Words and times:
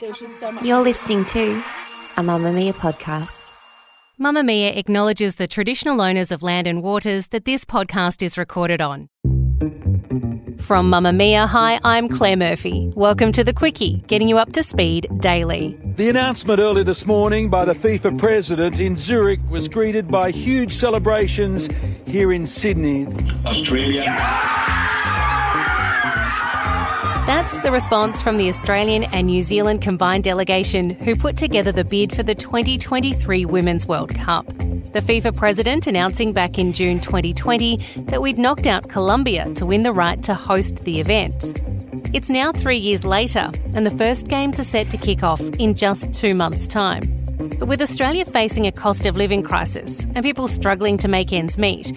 You're 0.00 0.80
listening 0.80 1.26
to 1.26 1.52
a 2.16 2.22
Mamamia 2.22 2.72
podcast. 2.72 3.52
Mamamia 4.18 4.74
acknowledges 4.74 5.34
the 5.34 5.46
traditional 5.46 6.00
owners 6.00 6.32
of 6.32 6.42
land 6.42 6.66
and 6.66 6.82
waters 6.82 7.26
that 7.28 7.44
this 7.44 7.66
podcast 7.66 8.22
is 8.22 8.38
recorded 8.38 8.80
on. 8.80 9.10
From 10.58 10.90
Mamamia, 10.90 11.46
hi, 11.46 11.80
I'm 11.84 12.08
Claire 12.08 12.38
Murphy. 12.38 12.90
Welcome 12.96 13.30
to 13.32 13.44
the 13.44 13.52
Quicky, 13.52 14.06
getting 14.06 14.26
you 14.26 14.38
up 14.38 14.52
to 14.52 14.62
speed 14.62 15.06
daily. 15.18 15.78
The 15.96 16.08
announcement 16.08 16.60
early 16.60 16.82
this 16.82 17.04
morning 17.04 17.50
by 17.50 17.66
the 17.66 17.74
FIFA 17.74 18.18
president 18.18 18.80
in 18.80 18.96
Zurich 18.96 19.40
was 19.50 19.68
greeted 19.68 20.08
by 20.08 20.30
huge 20.30 20.72
celebrations 20.72 21.68
here 22.06 22.32
in 22.32 22.46
Sydney. 22.46 23.06
Australia. 23.44 24.16
That's 27.30 27.60
the 27.60 27.70
response 27.70 28.20
from 28.20 28.38
the 28.38 28.48
Australian 28.48 29.04
and 29.04 29.28
New 29.28 29.40
Zealand 29.42 29.82
combined 29.82 30.24
delegation 30.24 30.90
who 30.90 31.14
put 31.14 31.36
together 31.36 31.70
the 31.70 31.84
bid 31.84 32.12
for 32.12 32.24
the 32.24 32.34
2023 32.34 33.44
Women's 33.44 33.86
World 33.86 34.12
Cup. 34.12 34.48
The 34.48 35.00
FIFA 35.00 35.36
president 35.36 35.86
announcing 35.86 36.32
back 36.32 36.58
in 36.58 36.72
June 36.72 36.98
2020 36.98 37.76
that 38.08 38.20
we'd 38.20 38.36
knocked 38.36 38.66
out 38.66 38.88
Colombia 38.88 39.48
to 39.54 39.64
win 39.64 39.84
the 39.84 39.92
right 39.92 40.20
to 40.24 40.34
host 40.34 40.78
the 40.78 40.98
event. 40.98 41.60
It's 42.12 42.30
now 42.30 42.50
three 42.50 42.78
years 42.78 43.04
later, 43.04 43.52
and 43.74 43.86
the 43.86 43.96
first 43.96 44.26
games 44.26 44.58
are 44.58 44.64
set 44.64 44.90
to 44.90 44.96
kick 44.96 45.22
off 45.22 45.40
in 45.40 45.76
just 45.76 46.12
two 46.12 46.34
months' 46.34 46.66
time. 46.66 47.02
But 47.60 47.68
with 47.68 47.80
Australia 47.80 48.24
facing 48.24 48.66
a 48.66 48.72
cost 48.72 49.06
of 49.06 49.16
living 49.16 49.44
crisis 49.44 50.04
and 50.16 50.24
people 50.24 50.48
struggling 50.48 50.98
to 50.98 51.06
make 51.06 51.32
ends 51.32 51.58
meet, 51.58 51.92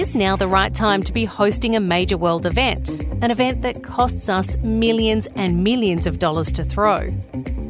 is 0.00 0.14
now 0.14 0.34
the 0.34 0.48
right 0.48 0.74
time 0.74 1.02
to 1.02 1.12
be 1.12 1.24
hosting 1.24 1.76
a 1.76 1.80
major 1.80 2.16
world 2.16 2.46
event, 2.46 3.00
an 3.22 3.30
event 3.30 3.62
that 3.62 3.82
costs 3.82 4.28
us 4.28 4.56
millions 4.58 5.28
and 5.36 5.62
millions 5.62 6.06
of 6.06 6.18
dollars 6.18 6.50
to 6.52 6.64
throw. 6.64 7.12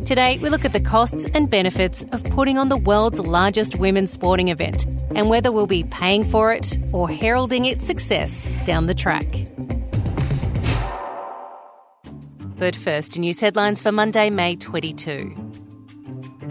Today, 0.06 0.38
we 0.38 0.48
look 0.48 0.64
at 0.64 0.72
the 0.72 0.80
costs 0.80 1.26
and 1.34 1.50
benefits 1.50 2.04
of 2.12 2.24
putting 2.24 2.56
on 2.56 2.68
the 2.68 2.76
world's 2.76 3.20
largest 3.20 3.78
women's 3.78 4.10
sporting 4.10 4.48
event 4.48 4.86
and 5.14 5.28
whether 5.28 5.52
we'll 5.52 5.66
be 5.66 5.84
paying 5.84 6.24
for 6.24 6.52
it 6.52 6.78
or 6.92 7.10
heralding 7.10 7.64
its 7.66 7.86
success 7.86 8.50
down 8.64 8.86
the 8.86 8.94
track. 8.94 9.26
But 12.56 12.76
first, 12.76 13.18
news 13.18 13.40
headlines 13.40 13.82
for 13.82 13.92
Monday, 13.92 14.30
May 14.30 14.56
22. 14.56 15.53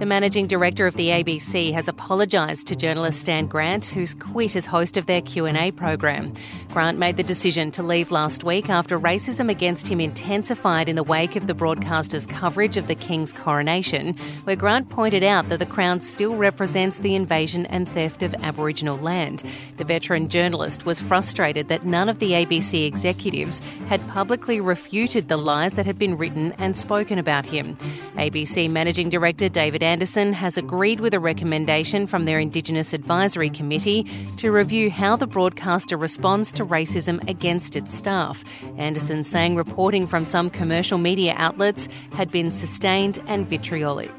The 0.03 0.07
managing 0.07 0.47
director 0.47 0.85
of 0.85 0.97
the 0.97 1.07
ABC 1.11 1.71
has 1.71 1.87
apologised 1.87 2.67
to 2.67 2.75
journalist 2.75 3.21
Stan 3.21 3.47
Grant, 3.47 3.85
who's 3.85 4.13
quit 4.13 4.57
as 4.57 4.65
host 4.65 4.97
of 4.97 5.05
their 5.05 5.21
Q&A 5.21 5.71
program. 5.71 6.33
Grant 6.73 6.97
made 6.97 7.15
the 7.15 7.23
decision 7.23 7.71
to 7.71 7.83
leave 7.83 8.11
last 8.11 8.43
week 8.43 8.69
after 8.69 8.99
racism 8.99 9.49
against 9.49 9.87
him 9.87 10.01
intensified 10.01 10.89
in 10.89 10.97
the 10.97 11.03
wake 11.03 11.37
of 11.37 11.47
the 11.47 11.53
broadcaster's 11.53 12.27
coverage 12.27 12.75
of 12.75 12.87
the 12.87 12.95
King's 12.95 13.31
coronation, 13.31 14.13
where 14.43 14.57
Grant 14.57 14.89
pointed 14.89 15.23
out 15.23 15.47
that 15.47 15.59
the 15.59 15.65
Crown 15.65 16.01
still 16.01 16.35
represents 16.35 16.97
the 16.97 17.15
invasion 17.15 17.65
and 17.67 17.87
theft 17.87 18.23
of 18.23 18.33
Aboriginal 18.43 18.97
land. 18.97 19.43
The 19.77 19.85
veteran 19.85 20.27
journalist 20.27 20.85
was 20.85 20.99
frustrated 20.99 21.69
that 21.69 21.85
none 21.85 22.09
of 22.09 22.19
the 22.19 22.31
ABC 22.31 22.85
executives 22.85 23.59
had 23.87 24.05
publicly 24.09 24.59
refuted 24.59 25.29
the 25.29 25.37
lies 25.37 25.75
that 25.75 25.85
had 25.85 25.97
been 25.97 26.17
written 26.17 26.51
and 26.57 26.77
spoken 26.77 27.17
about 27.17 27.45
him. 27.45 27.77
ABC 28.17 28.69
managing 28.69 29.07
director 29.07 29.47
David 29.47 29.81
Anderson 29.93 30.33
has 30.33 30.57
agreed 30.57 30.99
with 31.01 31.13
a 31.13 31.19
recommendation 31.19 32.07
from 32.07 32.25
their 32.25 32.39
Indigenous 32.39 32.93
Advisory 32.93 33.51
Committee 33.51 34.05
to 34.37 34.51
review 34.51 34.89
how 34.89 35.15
the 35.15 35.27
broadcaster 35.27 35.95
responds 35.95 36.51
to 36.53 36.65
racism 36.65 37.21
against 37.29 37.75
its 37.75 37.93
staff. 37.93 38.43
Anderson 38.79 39.23
saying 39.23 39.55
reporting 39.55 40.07
from 40.07 40.25
some 40.25 40.49
commercial 40.49 40.97
media 40.97 41.35
outlets 41.37 41.87
had 42.15 42.31
been 42.31 42.51
sustained 42.51 43.21
and 43.27 43.47
vitriolic. 43.47 44.11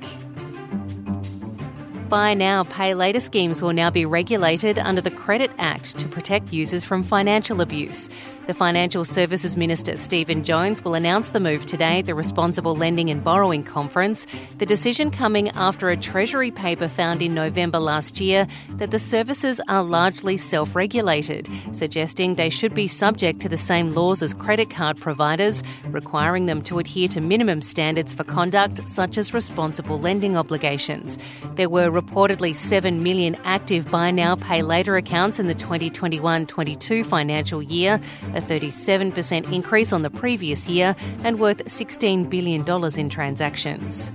Buy 2.14 2.32
now, 2.32 2.62
pay 2.62 2.94
later 2.94 3.19
schemes 3.19 3.60
will 3.60 3.72
now 3.72 3.91
be 3.91 4.06
regulated 4.06 4.78
under 4.78 5.00
the 5.00 5.10
Credit 5.10 5.50
Act 5.58 5.98
to 5.98 6.06
protect 6.06 6.52
users 6.52 6.84
from 6.84 7.02
financial 7.02 7.60
abuse. 7.60 8.08
The 8.47 8.54
Financial 8.54 9.04
Services 9.04 9.56
Minister 9.56 9.97
Stephen 9.97 10.44
Jones 10.44 10.84
will 10.84 10.94
announce 10.94 11.30
the 11.30 11.41
move 11.41 11.66
today 11.66 12.00
at 12.00 12.06
the 12.06 12.14
Responsible 12.14 12.76
Lending 12.76 13.10
and 13.10 13.24
Borrowing 13.24 13.64
Conference. 13.64 14.26
The 14.58 14.66
decision 14.66 15.10
coming 15.10 15.48
after 15.56 15.88
a 15.88 15.97
Treasury 15.97 16.53
paper 16.53 16.86
found 16.86 17.20
in 17.22 17.34
November 17.34 17.78
last 17.78 18.20
year 18.20 18.47
that 18.76 18.91
the 18.92 18.98
services 18.98 19.60
are 19.66 19.82
largely 19.82 20.36
self 20.36 20.76
regulated, 20.76 21.48
suggesting 21.72 22.34
they 22.34 22.50
should 22.50 22.74
be 22.74 22.86
subject 22.86 23.41
to 23.41 23.48
the 23.48 23.56
same 23.56 23.92
laws 23.92 24.22
as 24.22 24.34
credit 24.34 24.69
card 24.70 24.98
providers, 24.98 25.64
requiring 25.88 26.47
them 26.47 26.62
to 26.62 26.78
adhere 26.78 27.08
to 27.08 27.22
minimum 27.22 27.62
standards 27.62 28.12
for 28.12 28.24
conduct 28.24 28.86
such 28.86 29.16
as 29.16 29.32
responsible 29.34 29.98
lending 29.98 30.36
obligations. 30.36 31.19
There 31.54 31.70
were 31.70 31.91
reportedly 32.04 32.54
7 32.54 33.03
million 33.03 33.37
active 33.44 33.91
buy 33.91 34.10
now, 34.10 34.37
pay 34.37 34.62
later 34.62 34.97
accounts 34.97 35.38
in 35.38 35.47
the 35.47 35.54
2021 35.54 36.47
22 36.47 37.04
financial 37.04 37.62
year 37.62 38.00
a 38.34 38.41
37% 38.41 39.53
increase 39.53 39.92
on 39.92 40.03
the 40.03 40.10
previous 40.10 40.69
year 40.69 40.94
and 41.25 41.38
worth 41.38 41.65
$16 41.65 42.28
billion 42.28 42.65
in 42.98 43.09
transactions. 43.09 44.12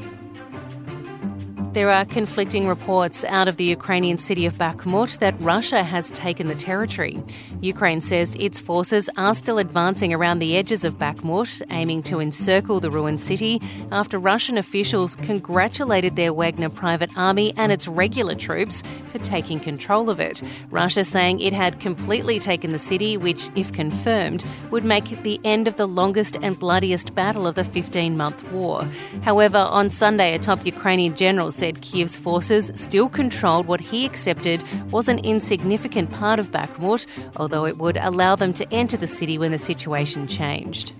There 1.72 1.92
are 1.92 2.04
conflicting 2.04 2.68
reports 2.68 3.24
out 3.26 3.48
of 3.48 3.58
the 3.58 3.64
Ukrainian 3.64 4.18
city 4.18 4.48
of 4.48 4.56
Bakhmut 4.56 5.20
that 5.20 5.40
Russia 5.40 5.84
has 5.84 6.10
taken 6.10 6.48
the 6.48 6.56
territory. 6.56 7.22
Ukraine 7.62 8.02
says 8.02 8.36
its 8.40 8.60
forces 8.60 9.08
are 9.18 9.36
still 9.36 9.60
advancing 9.60 10.12
around 10.12 10.40
the 10.40 10.58
edges 10.58 10.84
of 10.84 10.98
Bakhmut, 10.98 11.62
aiming 11.70 12.02
to 12.04 12.20
encircle 12.20 12.80
the 12.80 12.90
ruined 12.90 13.22
city 13.22 13.62
after 13.92 14.18
Russian 14.18 14.58
officials 14.58 15.16
congratulated 15.16 16.16
their 16.16 16.34
Wagner 16.34 16.70
private 16.70 17.16
army 17.16 17.54
and 17.56 17.72
its 17.72 17.88
regular 17.88 18.34
troops 18.34 18.82
for 19.12 19.20
taking 19.20 19.60
control 19.60 20.10
of 20.10 20.20
it. 20.20 20.42
Russia 20.72 21.04
saying 21.04 21.40
it 21.40 21.54
had 21.54 21.80
completely 21.80 22.40
taken 22.40 22.72
the 22.72 22.80
city, 22.80 23.16
which, 23.16 23.48
if 23.56 23.72
confirmed, 23.72 24.44
would 24.72 24.84
make 24.84 25.12
it 25.12 25.24
the 25.24 25.40
end 25.44 25.68
of 25.68 25.76
the 25.76 25.88
longest 25.88 26.36
and 26.42 26.58
bloodiest 26.58 27.14
battle 27.14 27.46
of 27.46 27.54
the 27.54 27.64
15 27.64 28.18
month 28.18 28.52
war. 28.52 28.88
However, 29.22 29.60
on 29.60 29.92
Sunday, 29.92 30.34
a 30.34 30.40
top 30.40 30.66
Ukrainian 30.66 31.16
general 31.16 31.52
said 31.60 31.82
Kiev's 31.82 32.16
forces 32.16 32.72
still 32.76 33.10
controlled 33.10 33.68
what 33.68 33.82
he 33.82 34.06
accepted 34.06 34.64
was 34.92 35.10
an 35.10 35.20
insignificant 35.20 36.10
part 36.10 36.40
of 36.40 36.52
Bakhmut, 36.52 37.06
although 37.36 37.66
it 37.66 37.78
would 37.78 37.98
allow 37.98 38.38
them 38.38 38.54
to 38.54 38.74
enter 38.74 38.96
the 38.96 39.06
city 39.08 39.38
when 39.38 39.52
the 39.52 39.58
situation 39.58 40.26
changed. 40.26 40.94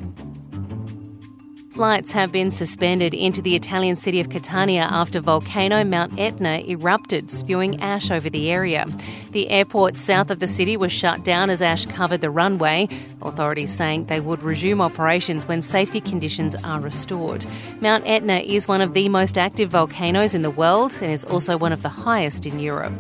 Flights 1.80 2.12
have 2.12 2.34
been 2.34 2.52
suspended 2.52 3.14
into 3.14 3.42
the 3.42 3.56
Italian 3.56 3.96
city 3.96 4.20
of 4.20 4.30
Catania 4.30 4.82
after 4.82 5.22
volcano 5.22 5.86
Mount 5.86 6.20
Etna 6.20 6.62
erupted, 6.68 7.32
spewing 7.32 7.80
ash 7.80 8.12
over 8.12 8.30
the 8.30 8.52
area. 8.52 8.86
The 9.32 9.50
airport 9.50 9.96
south 9.96 10.30
of 10.30 10.40
the 10.40 10.48
city 10.48 10.76
was 10.76 10.92
shut 10.92 11.24
down 11.24 11.50
as 11.50 11.62
ash 11.62 11.86
covered 11.86 12.20
the 12.20 12.30
runway, 12.30 12.90
authorities 13.22 13.72
saying 13.72 14.08
they 14.08 14.20
would 14.20 14.44
resume 14.44 14.82
operations 14.82 15.48
when 15.48 15.62
safety 15.62 16.02
conditions 16.02 16.54
are 16.66 16.82
restored. 16.82 17.46
Mount 17.80 18.06
Etna 18.06 18.40
is 18.40 18.68
one 18.68 18.82
of 18.82 18.94
the 18.94 19.08
most 19.08 19.38
active 19.38 19.70
volcanoes 19.70 20.36
in 20.36 20.42
the 20.42 20.52
world 20.52 20.92
and 21.02 21.14
is 21.14 21.24
also 21.24 21.56
one 21.58 21.72
of 21.72 21.82
the 21.82 21.88
highest 21.88 22.46
in 22.46 22.60
Europe. 22.60 22.92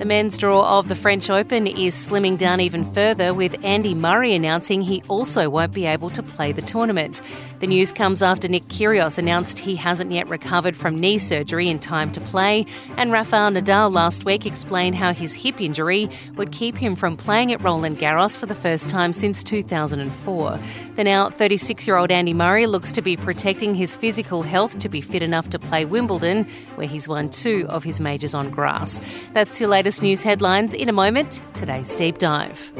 The 0.00 0.06
men's 0.06 0.38
draw 0.38 0.78
of 0.78 0.88
the 0.88 0.94
French 0.94 1.28
Open 1.28 1.66
is 1.66 1.94
slimming 1.94 2.38
down 2.38 2.58
even 2.58 2.90
further, 2.94 3.34
with 3.34 3.62
Andy 3.62 3.94
Murray 3.94 4.32
announcing 4.32 4.80
he 4.80 5.02
also 5.08 5.50
won't 5.50 5.74
be 5.74 5.84
able 5.84 6.08
to 6.08 6.22
play 6.22 6.52
the 6.52 6.62
tournament. 6.62 7.20
The 7.58 7.66
news 7.66 7.92
comes 7.92 8.22
after 8.22 8.48
Nick 8.48 8.66
Kyrgios 8.68 9.18
announced 9.18 9.58
he 9.58 9.76
hasn't 9.76 10.10
yet 10.10 10.26
recovered 10.30 10.74
from 10.74 10.98
knee 10.98 11.18
surgery 11.18 11.68
in 11.68 11.78
time 11.78 12.10
to 12.12 12.20
play, 12.22 12.64
and 12.96 13.12
Rafael 13.12 13.50
Nadal 13.50 13.92
last 13.92 14.24
week 14.24 14.46
explained 14.46 14.94
how 14.94 15.12
his 15.12 15.34
hip 15.34 15.60
injury 15.60 16.08
would 16.36 16.50
keep 16.50 16.78
him 16.78 16.96
from 16.96 17.18
playing 17.18 17.52
at 17.52 17.60
Roland 17.60 17.98
Garros 17.98 18.38
for 18.38 18.46
the 18.46 18.54
first 18.54 18.88
time 18.88 19.12
since 19.12 19.44
2004. 19.44 20.58
The 20.96 21.04
now 21.04 21.28
36 21.28 21.86
year 21.86 21.98
old 21.98 22.10
Andy 22.10 22.32
Murray 22.32 22.66
looks 22.66 22.92
to 22.92 23.02
be 23.02 23.18
protecting 23.18 23.74
his 23.74 23.96
physical 23.96 24.40
health 24.40 24.78
to 24.78 24.88
be 24.88 25.02
fit 25.02 25.22
enough 25.22 25.50
to 25.50 25.58
play 25.58 25.84
Wimbledon, 25.84 26.44
where 26.76 26.86
he's 26.86 27.06
won 27.06 27.28
two 27.28 27.66
of 27.68 27.84
his 27.84 28.00
majors 28.00 28.34
on 28.34 28.48
grass. 28.48 29.02
That's 29.34 29.60
your 29.60 29.68
latest 29.68 29.89
latest 29.90 30.02
news 30.02 30.22
headlines 30.22 30.72
in 30.72 30.88
a 30.88 30.92
moment. 30.92 31.42
Today's 31.52 31.96
deep 31.96 32.18
dive. 32.18 32.72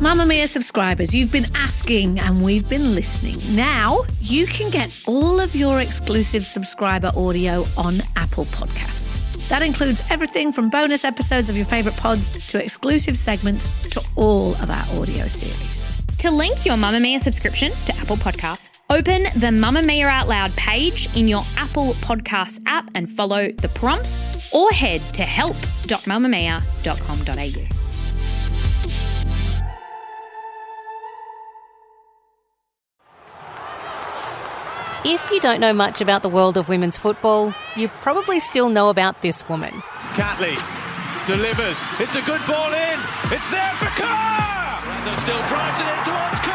Mamamia 0.00 0.46
subscribers, 0.46 1.14
you've 1.14 1.32
been 1.32 1.46
asking 1.54 2.20
and 2.20 2.44
we've 2.44 2.68
been 2.68 2.94
listening. 2.94 3.38
Now 3.56 4.02
you 4.20 4.46
can 4.46 4.70
get 4.70 4.92
all 5.06 5.40
of 5.40 5.56
your 5.56 5.80
exclusive 5.80 6.44
subscriber 6.44 7.10
audio 7.16 7.64
on 7.78 7.94
Apple 8.16 8.44
Podcasts. 8.44 9.48
That 9.48 9.62
includes 9.62 10.06
everything 10.10 10.52
from 10.52 10.68
bonus 10.68 11.02
episodes 11.02 11.48
of 11.48 11.56
your 11.56 11.64
favourite 11.64 11.96
pods 11.96 12.46
to 12.48 12.62
exclusive 12.62 13.16
segments 13.16 13.88
to 13.88 14.02
all 14.16 14.52
of 14.62 14.70
our 14.70 15.00
audio 15.00 15.26
series. 15.26 15.77
To 16.18 16.30
link 16.32 16.66
your 16.66 16.74
Mamamia 16.74 17.20
subscription 17.20 17.70
to 17.70 17.94
Apple 17.98 18.16
Podcasts, 18.16 18.80
open 18.90 19.22
the 19.22 19.52
Mamamia 19.52 20.06
Out 20.06 20.26
Loud 20.26 20.50
page 20.56 21.16
in 21.16 21.28
your 21.28 21.42
Apple 21.56 21.92
Podcasts 21.94 22.60
app 22.66 22.90
and 22.96 23.08
follow 23.08 23.52
the 23.52 23.68
prompts 23.68 24.52
or 24.52 24.68
head 24.72 25.00
to 25.14 25.22
help.mamamia.com.au. 25.22 27.74
If 35.04 35.30
you 35.30 35.38
don't 35.38 35.60
know 35.60 35.72
much 35.72 36.00
about 36.00 36.22
the 36.22 36.28
world 36.28 36.56
of 36.56 36.68
women's 36.68 36.98
football, 36.98 37.54
you 37.76 37.86
probably 38.00 38.40
still 38.40 38.68
know 38.68 38.88
about 38.88 39.22
this 39.22 39.48
woman. 39.48 39.70
Catley 40.16 40.56
delivers. 41.28 41.80
It's 42.00 42.16
a 42.16 42.22
good 42.22 42.44
ball 42.44 42.72
in. 42.72 42.98
It's 43.30 43.48
there 43.50 43.72
for 43.76 43.86
Kerr. 44.02 44.47
Raso 45.08 45.20
still 45.20 45.46
drives 45.46 45.80
it 45.80 45.88
in 45.88 45.94
towards 46.04 46.38
Kerr. 46.40 46.52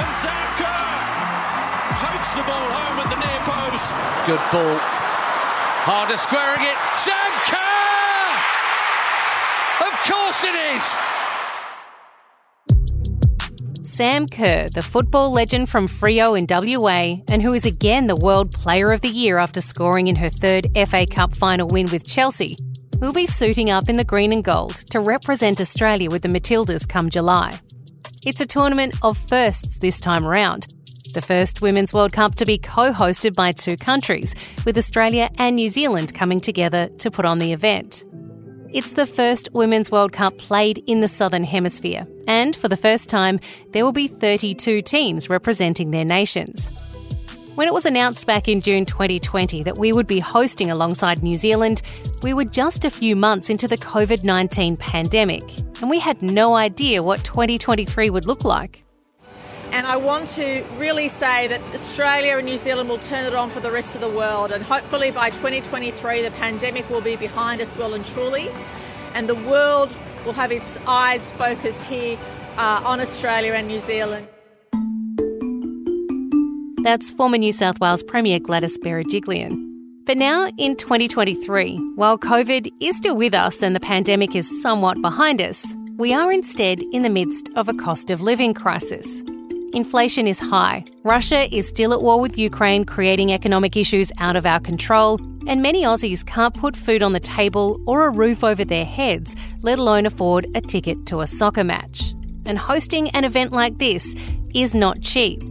And 0.00 0.14
Sam 0.14 0.48
Kerr 0.56 0.96
pokes 2.00 2.32
the 2.34 2.42
ball 2.42 2.68
home 2.72 3.00
at 3.00 3.10
the 3.10 3.18
near 3.20 3.40
post. 3.44 3.92
Good 4.26 4.40
ball. 4.50 4.78
Harder 5.84 6.16
squaring 6.16 6.62
it. 6.62 6.76
Sam 6.94 7.32
Kerr! 7.50 8.40
Of 9.88 9.94
course 10.08 10.44
it 10.44 10.54
is. 10.54 10.98
Sam 13.82 14.26
Kerr, 14.26 14.68
the 14.72 14.82
football 14.82 15.30
legend 15.30 15.68
from 15.68 15.86
Freo 15.86 16.38
in 16.38 16.46
WA, 16.48 17.22
and 17.28 17.42
who 17.42 17.52
is 17.52 17.66
again 17.66 18.06
the 18.06 18.16
World 18.16 18.52
Player 18.52 18.90
of 18.92 19.02
the 19.02 19.08
Year 19.08 19.36
after 19.36 19.60
scoring 19.60 20.06
in 20.06 20.16
her 20.16 20.30
third 20.30 20.68
FA 20.88 21.04
Cup 21.06 21.36
final 21.36 21.68
win 21.68 21.86
with 21.90 22.06
Chelsea, 22.06 22.56
will 23.00 23.12
be 23.14 23.26
suiting 23.26 23.70
up 23.70 23.88
in 23.88 23.96
the 23.96 24.04
green 24.04 24.30
and 24.30 24.44
gold 24.44 24.76
to 24.90 25.00
represent 25.00 25.60
Australia 25.60 26.10
with 26.10 26.20
the 26.20 26.28
Matildas 26.28 26.86
come 26.86 27.08
July. 27.08 27.58
It's 28.22 28.42
a 28.42 28.46
tournament 28.46 28.94
of 29.02 29.16
firsts 29.16 29.78
this 29.78 29.98
time 29.98 30.26
around. 30.26 30.68
The 31.14 31.22
first 31.22 31.62
Women's 31.62 31.94
World 31.94 32.12
Cup 32.12 32.34
to 32.36 32.44
be 32.44 32.58
co 32.58 32.92
hosted 32.92 33.34
by 33.34 33.52
two 33.52 33.76
countries, 33.78 34.34
with 34.66 34.76
Australia 34.76 35.30
and 35.38 35.56
New 35.56 35.70
Zealand 35.70 36.14
coming 36.14 36.40
together 36.40 36.88
to 36.98 37.10
put 37.10 37.24
on 37.24 37.38
the 37.38 37.52
event. 37.52 38.04
It's 38.70 38.92
the 38.92 39.06
first 39.06 39.48
Women's 39.52 39.90
World 39.90 40.12
Cup 40.12 40.36
played 40.36 40.84
in 40.86 41.00
the 41.00 41.08
Southern 41.08 41.42
Hemisphere, 41.42 42.06
and 42.28 42.54
for 42.54 42.68
the 42.68 42.76
first 42.76 43.08
time, 43.08 43.40
there 43.72 43.84
will 43.84 43.92
be 43.92 44.08
32 44.08 44.82
teams 44.82 45.30
representing 45.30 45.90
their 45.90 46.04
nations. 46.04 46.70
When 47.56 47.66
it 47.66 47.74
was 47.74 47.84
announced 47.84 48.26
back 48.26 48.46
in 48.46 48.60
June 48.60 48.84
2020 48.84 49.64
that 49.64 49.76
we 49.76 49.92
would 49.92 50.06
be 50.06 50.20
hosting 50.20 50.70
alongside 50.70 51.20
New 51.20 51.34
Zealand, 51.34 51.82
we 52.22 52.32
were 52.32 52.44
just 52.44 52.84
a 52.84 52.90
few 52.90 53.16
months 53.16 53.50
into 53.50 53.66
the 53.66 53.76
COVID 53.76 54.22
19 54.22 54.76
pandemic, 54.76 55.58
and 55.80 55.90
we 55.90 55.98
had 55.98 56.22
no 56.22 56.54
idea 56.54 57.02
what 57.02 57.24
2023 57.24 58.08
would 58.08 58.24
look 58.24 58.44
like. 58.44 58.84
And 59.72 59.84
I 59.84 59.96
want 59.96 60.28
to 60.30 60.64
really 60.76 61.08
say 61.08 61.48
that 61.48 61.60
Australia 61.74 62.36
and 62.36 62.46
New 62.46 62.56
Zealand 62.56 62.88
will 62.88 62.98
turn 62.98 63.24
it 63.24 63.34
on 63.34 63.50
for 63.50 63.60
the 63.60 63.70
rest 63.70 63.96
of 63.96 64.00
the 64.00 64.08
world. 64.08 64.52
And 64.52 64.62
hopefully 64.62 65.10
by 65.10 65.30
2023, 65.30 66.22
the 66.22 66.30
pandemic 66.32 66.88
will 66.88 67.00
be 67.00 67.16
behind 67.16 67.60
us 67.60 67.76
well 67.76 67.94
and 67.94 68.04
truly. 68.06 68.48
And 69.14 69.28
the 69.28 69.34
world 69.34 69.90
will 70.24 70.34
have 70.34 70.52
its 70.52 70.78
eyes 70.86 71.30
focused 71.32 71.86
here 71.86 72.16
uh, 72.56 72.82
on 72.84 73.00
Australia 73.00 73.54
and 73.54 73.66
New 73.66 73.80
Zealand. 73.80 74.28
That's 76.82 77.10
former 77.10 77.36
New 77.36 77.52
South 77.52 77.78
Wales 77.78 78.02
Premier 78.02 78.38
Gladys 78.38 78.78
Berejiklian. 78.78 79.54
But 80.06 80.16
now 80.16 80.48
in 80.56 80.76
2023, 80.76 81.76
while 81.94 82.16
COVID 82.16 82.72
is 82.80 82.96
still 82.96 83.14
with 83.14 83.34
us 83.34 83.62
and 83.62 83.76
the 83.76 83.80
pandemic 83.80 84.34
is 84.34 84.62
somewhat 84.62 84.98
behind 85.02 85.42
us, 85.42 85.76
we 85.98 86.14
are 86.14 86.32
instead 86.32 86.80
in 86.94 87.02
the 87.02 87.10
midst 87.10 87.50
of 87.54 87.68
a 87.68 87.74
cost 87.74 88.10
of 88.10 88.22
living 88.22 88.54
crisis. 88.54 89.22
Inflation 89.74 90.26
is 90.26 90.38
high. 90.38 90.82
Russia 91.04 91.54
is 91.54 91.68
still 91.68 91.92
at 91.92 92.00
war 92.00 92.18
with 92.18 92.38
Ukraine, 92.38 92.86
creating 92.86 93.30
economic 93.30 93.76
issues 93.76 94.10
out 94.16 94.34
of 94.34 94.46
our 94.46 94.58
control. 94.58 95.20
And 95.46 95.60
many 95.60 95.82
Aussies 95.82 96.24
can't 96.24 96.54
put 96.54 96.74
food 96.76 97.02
on 97.02 97.12
the 97.12 97.20
table 97.20 97.78
or 97.86 98.06
a 98.06 98.10
roof 98.10 98.42
over 98.42 98.64
their 98.64 98.86
heads, 98.86 99.36
let 99.60 99.78
alone 99.78 100.06
afford 100.06 100.46
a 100.54 100.62
ticket 100.62 101.04
to 101.06 101.20
a 101.20 101.26
soccer 101.26 101.62
match. 101.62 102.14
And 102.46 102.58
hosting 102.58 103.10
an 103.10 103.24
event 103.24 103.52
like 103.52 103.76
this 103.76 104.16
is 104.54 104.74
not 104.74 105.02
cheap. 105.02 105.42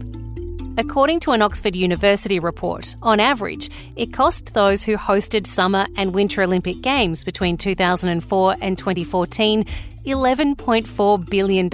According 0.80 1.20
to 1.20 1.32
an 1.32 1.42
Oxford 1.42 1.76
University 1.76 2.38
report, 2.38 2.96
on 3.02 3.20
average, 3.20 3.68
it 3.96 4.14
cost 4.14 4.54
those 4.54 4.82
who 4.82 4.96
hosted 4.96 5.46
Summer 5.46 5.86
and 5.94 6.14
Winter 6.14 6.42
Olympic 6.42 6.80
Games 6.80 7.22
between 7.22 7.58
2004 7.58 8.56
and 8.62 8.78
2014 8.78 9.66
$11.4 10.06 11.28
billion 11.28 11.68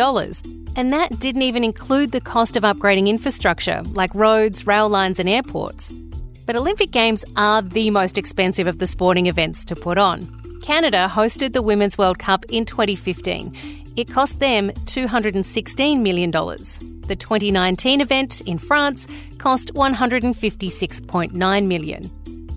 and 0.76 0.93
that 0.93 1.20
didn't 1.20 1.43
even 1.43 1.62
include 1.62 2.11
the 2.11 2.20
cost 2.20 2.56
of 2.56 2.64
upgrading 2.64 3.06
infrastructure 3.06 3.81
like 3.93 4.12
roads, 4.12 4.67
rail 4.67 4.88
lines, 4.88 5.20
and 5.20 5.29
airports. 5.29 5.93
But 6.44 6.56
Olympic 6.56 6.91
Games 6.91 7.25
are 7.37 7.62
the 7.62 7.91
most 7.91 8.19
expensive 8.19 8.67
of 8.67 8.81
the 8.81 8.88
sporting 8.88 9.26
events 9.26 9.64
to 9.67 9.76
put 9.76 9.99
on. 9.99 10.26
Canada 10.62 11.09
hosted 11.09 11.52
the 11.52 11.62
Women's 11.62 11.97
World 11.97 12.19
Cup 12.19 12.44
in 12.49 12.64
2015. 12.64 13.86
It 13.97 14.11
cost 14.11 14.39
them 14.41 14.71
$216 14.71 16.01
million. 16.03 16.31
The 16.31 17.17
2019 17.17 18.01
event 18.01 18.41
in 18.43 18.59
France 18.59 19.07
cost 19.39 19.73
156.9 19.75 21.67
million. 21.67 22.11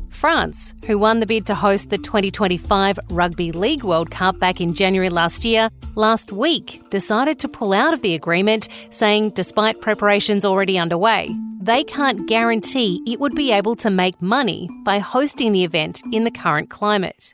France, 0.10 0.74
who 0.86 1.00
won 1.00 1.22
the 1.22 1.26
bid 1.26 1.46
to 1.46 1.56
host 1.56 1.92
the 1.92 1.98
2025 1.98 3.00
Rugby 3.12 3.54
League 3.54 3.86
World 3.86 4.12
Cup 4.12 4.38
back 4.38 4.60
in 4.60 4.74
January 4.74 5.10
last 5.10 5.46
year, 5.46 5.70
last 5.96 6.34
week 6.34 6.82
decided 6.90 7.40
to 7.40 7.48
pull 7.48 7.72
out 7.72 7.94
of 7.94 8.02
the 8.02 8.16
agreement, 8.16 8.68
saying 8.90 9.30
despite 9.30 9.80
preparations 9.80 10.44
already 10.44 10.78
underway, 10.78 11.34
they 11.62 11.86
can't 11.86 12.28
guarantee 12.28 13.02
it 13.08 13.22
would 13.22 13.34
be 13.34 13.54
able 13.54 13.76
to 13.78 13.90
make 13.90 14.22
money 14.22 14.70
by 14.84 15.00
hosting 15.00 15.54
the 15.54 15.64
event 15.64 16.02
in 16.12 16.26
the 16.26 16.32
current 16.32 16.70
climate. 16.70 17.34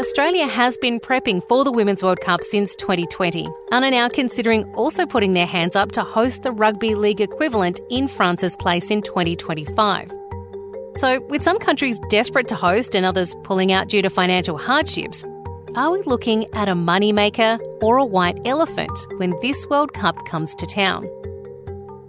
Australia 0.00 0.46
has 0.46 0.78
been 0.78 0.98
prepping 0.98 1.46
for 1.46 1.62
the 1.62 1.70
Women's 1.70 2.02
World 2.02 2.22
Cup 2.22 2.42
since 2.42 2.74
2020 2.76 3.46
and 3.70 3.84
are 3.84 3.90
now 3.90 4.08
considering 4.08 4.64
also 4.72 5.04
putting 5.04 5.34
their 5.34 5.44
hands 5.44 5.76
up 5.76 5.92
to 5.92 6.02
host 6.02 6.42
the 6.42 6.52
rugby 6.52 6.94
league 6.94 7.20
equivalent 7.20 7.80
in 7.90 8.08
France's 8.08 8.56
place 8.56 8.90
in 8.90 9.02
2025. 9.02 10.10
So, 10.96 11.20
with 11.28 11.42
some 11.42 11.58
countries 11.58 12.00
desperate 12.08 12.48
to 12.48 12.54
host 12.54 12.94
and 12.94 13.04
others 13.04 13.36
pulling 13.44 13.72
out 13.72 13.90
due 13.90 14.00
to 14.00 14.08
financial 14.08 14.56
hardships, 14.56 15.22
are 15.74 15.90
we 15.90 16.00
looking 16.06 16.46
at 16.54 16.70
a 16.70 16.74
moneymaker 16.74 17.60
or 17.82 17.98
a 17.98 18.04
white 18.04 18.38
elephant 18.46 18.98
when 19.18 19.38
this 19.42 19.66
World 19.68 19.92
Cup 19.92 20.24
comes 20.24 20.54
to 20.54 20.66
town? 20.66 21.06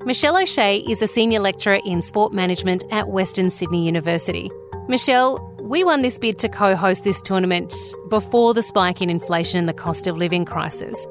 Michelle 0.06 0.38
O'Shea 0.38 0.78
is 0.78 1.02
a 1.02 1.08
senior 1.08 1.42
lecturer 1.42 1.82
in 1.86 2.02
sport 2.02 2.32
management 2.32 2.86
at 2.90 3.10
Western 3.10 3.50
Sydney 3.50 3.86
University. 3.86 4.50
Michelle, 4.88 5.51
we 5.72 5.86
won 5.86 6.02
this 6.02 6.20
bid 6.20 6.38
to 6.38 6.50
co 6.50 6.76
host 6.76 7.06
this 7.06 7.22
tournament 7.22 7.74
before 8.10 8.54
the 8.54 8.62
spike 8.62 9.02
in 9.02 9.10
inflation 9.10 9.58
and 9.58 9.70
the 9.70 9.74
cost 9.74 10.06
of 10.06 10.18
living 10.18 10.44
crisis. 10.44 11.08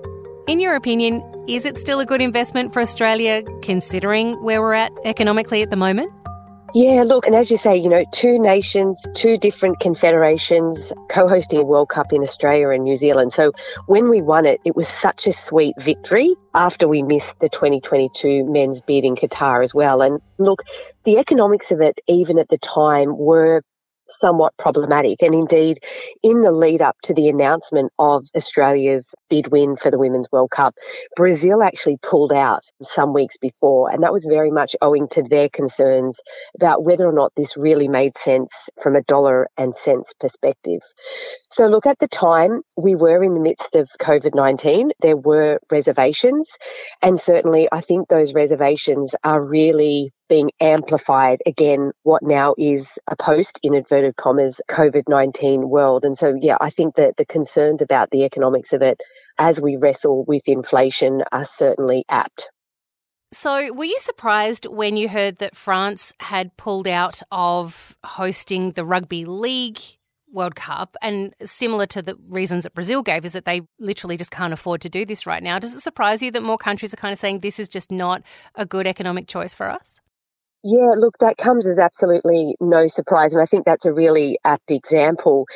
In 0.47 0.61
your 0.61 0.75
opinion, 0.75 1.23
is 1.49 1.65
it 1.65 1.79
still 1.79 1.99
a 1.99 2.05
good 2.05 2.21
investment 2.21 2.75
for 2.75 2.83
Australia 2.83 3.43
considering 3.63 4.35
where 4.43 4.61
we're 4.61 4.75
at 4.75 4.93
economically 5.07 5.63
at 5.63 5.71
the 5.71 5.77
moment? 5.77 6.13
Yeah, 6.75 7.05
look, 7.05 7.27
and 7.27 7.35
as 7.35 7.51
you 7.51 7.57
say, 7.57 7.79
you 7.79 7.89
know, 7.89 8.05
two 8.13 8.39
nations, 8.39 9.05
two 9.15 9.39
different 9.39 9.81
confederations 9.81 10.93
co 11.09 11.27
hosting 11.27 11.61
a 11.61 11.65
World 11.65 11.89
Cup 11.89 12.13
in 12.13 12.21
Australia 12.21 12.69
and 12.69 12.85
New 12.85 12.97
Zealand. 12.97 13.33
So 13.33 13.53
when 13.87 14.11
we 14.11 14.21
won 14.21 14.45
it, 14.45 14.61
it 14.67 14.77
was 14.77 14.87
such 14.87 15.27
a 15.27 15.33
sweet 15.33 15.75
victory 15.81 16.35
after 16.55 16.87
we 16.87 17.03
missed 17.03 17.41
the 17.41 17.49
2022 17.49 18.45
men's 18.45 18.83
bid 18.83 19.05
in 19.05 19.17
Qatar 19.17 19.65
as 19.65 19.75
well. 19.75 20.03
And 20.03 20.21
look, 20.39 20.65
the 21.05 21.17
economics 21.17 21.73
of 21.73 21.81
it, 21.81 21.99
even 22.07 22.39
at 22.39 22.51
the 22.51 22.59
time, 22.59 23.17
were 23.17 23.63
somewhat 24.19 24.57
problematic. 24.57 25.23
And 25.23 25.35
indeed, 25.35 25.79
in 26.23 26.43
the 26.43 26.53
lead 26.53 26.83
up 26.83 26.97
to 27.05 27.15
the 27.15 27.29
announcement 27.29 27.93
of 27.99 28.25
Australia's 28.37 29.15
bid 29.29 29.49
win 29.49 29.77
for 29.77 29.91
the 29.91 29.99
Women's 29.99 30.29
World 30.33 30.51
Cup, 30.51 30.75
Brazil 31.17 31.63
actually 31.63 31.99
pulled 32.03 32.33
out 32.33 32.63
some 32.83 33.13
weeks 33.13 33.39
before. 33.39 33.91
And 33.91 34.03
that 34.03 34.13
was 34.13 34.27
very 34.27 34.51
much 34.51 34.77
owing 34.83 35.09
to 35.09 35.23
their 35.23 35.49
concerns 35.49 36.21
about 36.55 36.85
whether 36.85 37.07
or 37.07 37.13
not 37.13 37.33
this 37.37 37.57
really 37.57 37.89
made 37.89 38.17
sense 38.17 38.69
from 38.83 38.97
a 38.97 39.03
dollar 39.03 39.49
and 39.57 39.75
cents 39.75 40.15
perspective. 40.19 40.81
So, 41.51 41.67
look, 41.67 41.87
at 41.87 41.99
the 41.99 42.09
time, 42.09 42.63
we 42.77 42.95
were 42.95 43.23
in 43.23 43.35
the 43.35 43.41
midst 43.41 43.77
of 43.77 43.89
COVID 44.01 44.35
19. 44.35 44.93
There 45.01 45.17
were 45.17 45.59
reservations. 45.71 46.59
And 47.03 47.21
certainly, 47.21 47.69
I 47.71 47.81
think 47.81 48.09
those 48.09 48.35
reservations 48.35 49.15
are 49.25 49.43
really 49.43 50.13
being 50.31 50.53
amplified 50.61 51.43
again, 51.45 51.91
what 52.05 52.23
now 52.23 52.55
is 52.57 52.99
a 53.09 53.17
post 53.17 53.61
in 53.63 53.75
inverted 53.75 54.17
commas 54.17 54.63
COVID 54.71 55.09
19 55.09 55.69
world. 55.69 56.05
And 56.07 56.17
so, 56.17 56.35
yeah, 56.41 56.57
I 56.59 56.71
think 56.71 56.95
that 56.95 57.17
the 57.17 57.27
concerns 57.27 57.83
about 57.83 58.11
the 58.11 58.25
economics 58.25 58.73
of 58.73 58.81
it 58.81 59.03
as 59.37 59.61
we 59.61 59.77
wrestle 59.77 60.25
with 60.25 60.49
inflation 60.49 61.25
are 61.33 61.45
certainly 61.45 62.05
apt. 62.09 62.51
So, 63.33 63.73
were 63.73 63.85
you 63.85 63.99
surprised 63.99 64.67
when 64.67 64.97
you 64.97 65.09
heard 65.09 65.39
that 65.39 65.57
France 65.57 66.13
had 66.21 66.57
pulled 66.57 66.89
out 66.89 67.21
of 67.33 67.97
hosting 68.05 68.73
the 68.73 68.85
Rugby 68.85 69.25
League 69.25 69.79
World 70.33 70.55
Cup? 70.55 70.97
And 71.03 71.35
similar 71.43 71.87
to 71.87 72.03
the 72.03 72.17
reasons 72.29 72.65
that 72.65 72.75
Brazil 72.75 73.03
gave, 73.03 73.25
is 73.25 73.33
that 73.33 73.47
they 73.47 73.63
literally 73.81 74.17
just 74.17 74.31
can't 74.31 74.53
afford 74.53 74.81
to 74.83 74.89
do 74.89 75.05
this 75.05 75.27
right 75.27 75.43
now. 75.43 75.59
Does 75.59 75.75
it 75.75 75.81
surprise 75.81 76.23
you 76.23 76.31
that 76.33 76.43
more 76.43 76.59
countries 76.59 76.93
are 76.95 76.97
kind 76.97 77.13
of 77.13 77.19
saying 77.19 77.41
this 77.41 77.59
is 77.59 77.69
just 77.69 77.91
not 77.91 78.23
a 78.55 78.65
good 78.65 78.87
economic 78.87 79.27
choice 79.27 79.55
for 79.55 79.69
us? 79.69 80.01
Yeah, 80.63 80.93
look, 80.97 81.17
that 81.21 81.39
comes 81.39 81.67
as 81.67 81.79
absolutely 81.79 82.55
no 82.61 82.87
surprise. 82.87 83.33
And 83.35 83.43
I 83.43 83.47
think 83.47 83.65
that's 83.65 83.87
a 83.87 83.95
really 83.95 84.39
apt 84.45 84.71
example. 84.71 85.47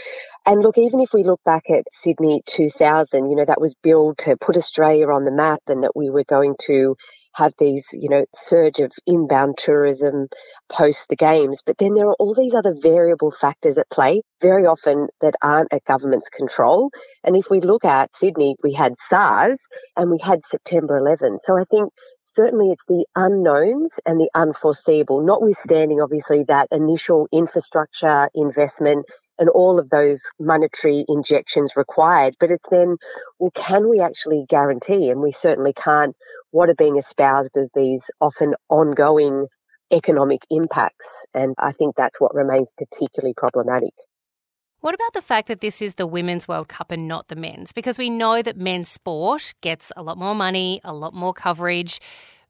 And 0.47 0.63
look, 0.63 0.79
even 0.79 1.01
if 1.01 1.13
we 1.13 1.25
look 1.25 1.43
back 1.45 1.71
at 1.71 1.85
Sydney 1.91 2.43
2000, 2.47 3.29
you 3.31 3.37
know, 3.37 3.45
that 3.45 3.61
was 3.61 3.75
billed 3.75 4.19
to 4.19 4.37
put 4.39 4.57
Australia 4.57 5.09
on 5.09 5.25
the 5.25 5.33
map 5.33 5.61
and 5.69 5.83
that 5.85 5.97
we 5.97 6.11
were 6.11 6.25
going 6.25 6.57
to 6.63 6.97
have 7.35 7.53
these, 7.59 7.89
you 7.93 8.09
know, 8.09 8.25
surge 8.35 8.81
of 8.81 8.93
inbound 9.07 9.57
tourism 9.59 10.29
post 10.69 11.09
the 11.09 11.17
games. 11.17 11.63
But 11.65 11.79
then 11.79 11.95
there 11.95 12.09
are 12.09 12.17
all 12.19 12.35
these 12.35 12.55
other 12.55 12.75
variable 12.81 13.31
factors 13.31 13.79
at 13.79 13.91
play, 13.91 14.23
very 14.41 14.67
often 14.67 15.09
that 15.21 15.35
aren't 15.43 15.73
at 15.73 15.85
government's 15.85 16.31
control. 16.31 16.91
And 17.23 17.37
if 17.37 17.51
we 17.51 17.61
look 17.61 17.85
at 17.85 18.15
Sydney, 18.15 18.57
we 18.63 18.73
had 18.73 18.99
SARS 18.99 19.69
and 19.97 20.11
we 20.11 20.19
had 20.19 20.45
September 20.45 20.97
11. 20.97 21.39
So 21.41 21.59
I 21.59 21.65
think 21.71 21.91
certainly 22.25 22.71
it's 22.71 22.85
the 22.87 23.07
unknowns 23.15 24.01
and 24.07 24.21
the 24.21 24.31
unforeseeable, 24.35 25.25
notwithstanding 25.25 26.01
obviously 26.01 26.45
that 26.49 26.69
initial 26.73 27.29
infrastructure 27.33 28.29
investment 28.35 29.07
and 29.39 29.49
all 29.49 29.79
of 29.79 29.91
those 29.91 30.23
monetary 30.39 31.05
injections 31.09 31.75
required. 31.77 32.35
But 32.39 32.51
it's 32.51 32.69
then, 32.71 32.97
well, 33.39 33.51
can 33.53 33.89
we 33.89 34.01
actually 34.01 34.45
guarantee, 34.49 35.11
and 35.11 35.21
we 35.21 35.33
certainly 35.33 35.73
can't, 35.73 36.15
what 36.51 36.69
are 36.69 36.75
being 36.75 36.97
espoused 36.97 37.57
as 37.57 37.71
these 37.75 38.11
often 38.21 38.55
ongoing 38.69 39.49
economic 39.93 40.43
impacts? 40.51 41.27
And 41.35 41.55
I 41.59 41.73
think 41.73 41.97
that's 41.97 42.21
what 42.21 42.35
remains 42.35 42.73
particularly 42.77 43.35
problematic. 43.35 43.93
What 44.81 44.95
about 44.95 45.15
the 45.15 45.23
fact 45.23 45.49
that 45.49 45.63
this 45.63 45.81
is 45.81 45.95
the 45.95 46.07
Women's 46.07 46.47
World 46.47 46.69
Cup 46.69 46.91
and 46.91 47.09
not 47.09 47.29
the 47.29 47.37
men's? 47.37 47.73
Because 47.73 47.97
we 47.97 48.11
know 48.11 48.43
that 48.43 48.59
men's 48.59 48.91
sport 48.91 49.55
gets 49.63 49.91
a 49.97 50.03
lot 50.03 50.19
more 50.19 50.35
money, 50.35 50.81
a 50.85 50.93
lot 50.93 51.15
more 51.15 51.33
coverage. 51.33 52.01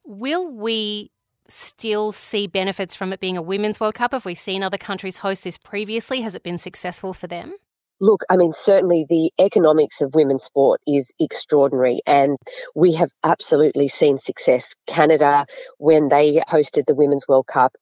Will 0.05 0.51
we 0.51 1.13
still 1.49 2.13
see 2.13 2.47
benefits 2.47 2.95
from 2.95 3.13
it 3.13 3.21
being 3.21 3.37
a 3.37 3.43
Women's 3.43 3.81
World 3.81 3.95
Cup? 3.95 4.13
Have 4.13 4.25
we 4.25 4.35
seen 4.35 4.63
other 4.63 4.79
countries 4.79 5.19
host 5.19 5.45
this 5.45 5.59
previously? 5.59 6.23
Has 6.23 6.35
it 6.35 6.43
been 6.43 6.59
successful 6.59 7.13
for 7.13 7.27
them? 7.27 7.55
Look, 8.01 8.23
I 8.29 8.37
mean, 8.37 8.53
certainly 8.53 9.07
the 9.09 9.31
economics 9.39 10.01
of 10.01 10.15
women's 10.15 10.43
sport 10.43 10.81
is 10.87 11.13
extraordinary, 11.21 12.01
and 12.07 12.37
we 12.75 12.95
have 12.95 13.11
absolutely 13.23 13.89
seen 13.89 14.19
success. 14.19 14.75
Canada, 14.87 15.47
when 15.79 16.09
they 16.09 16.43
hosted 16.49 16.87
the 16.87 16.95
Women's 16.95 17.29
World 17.29 17.47
Cup, 17.47 17.77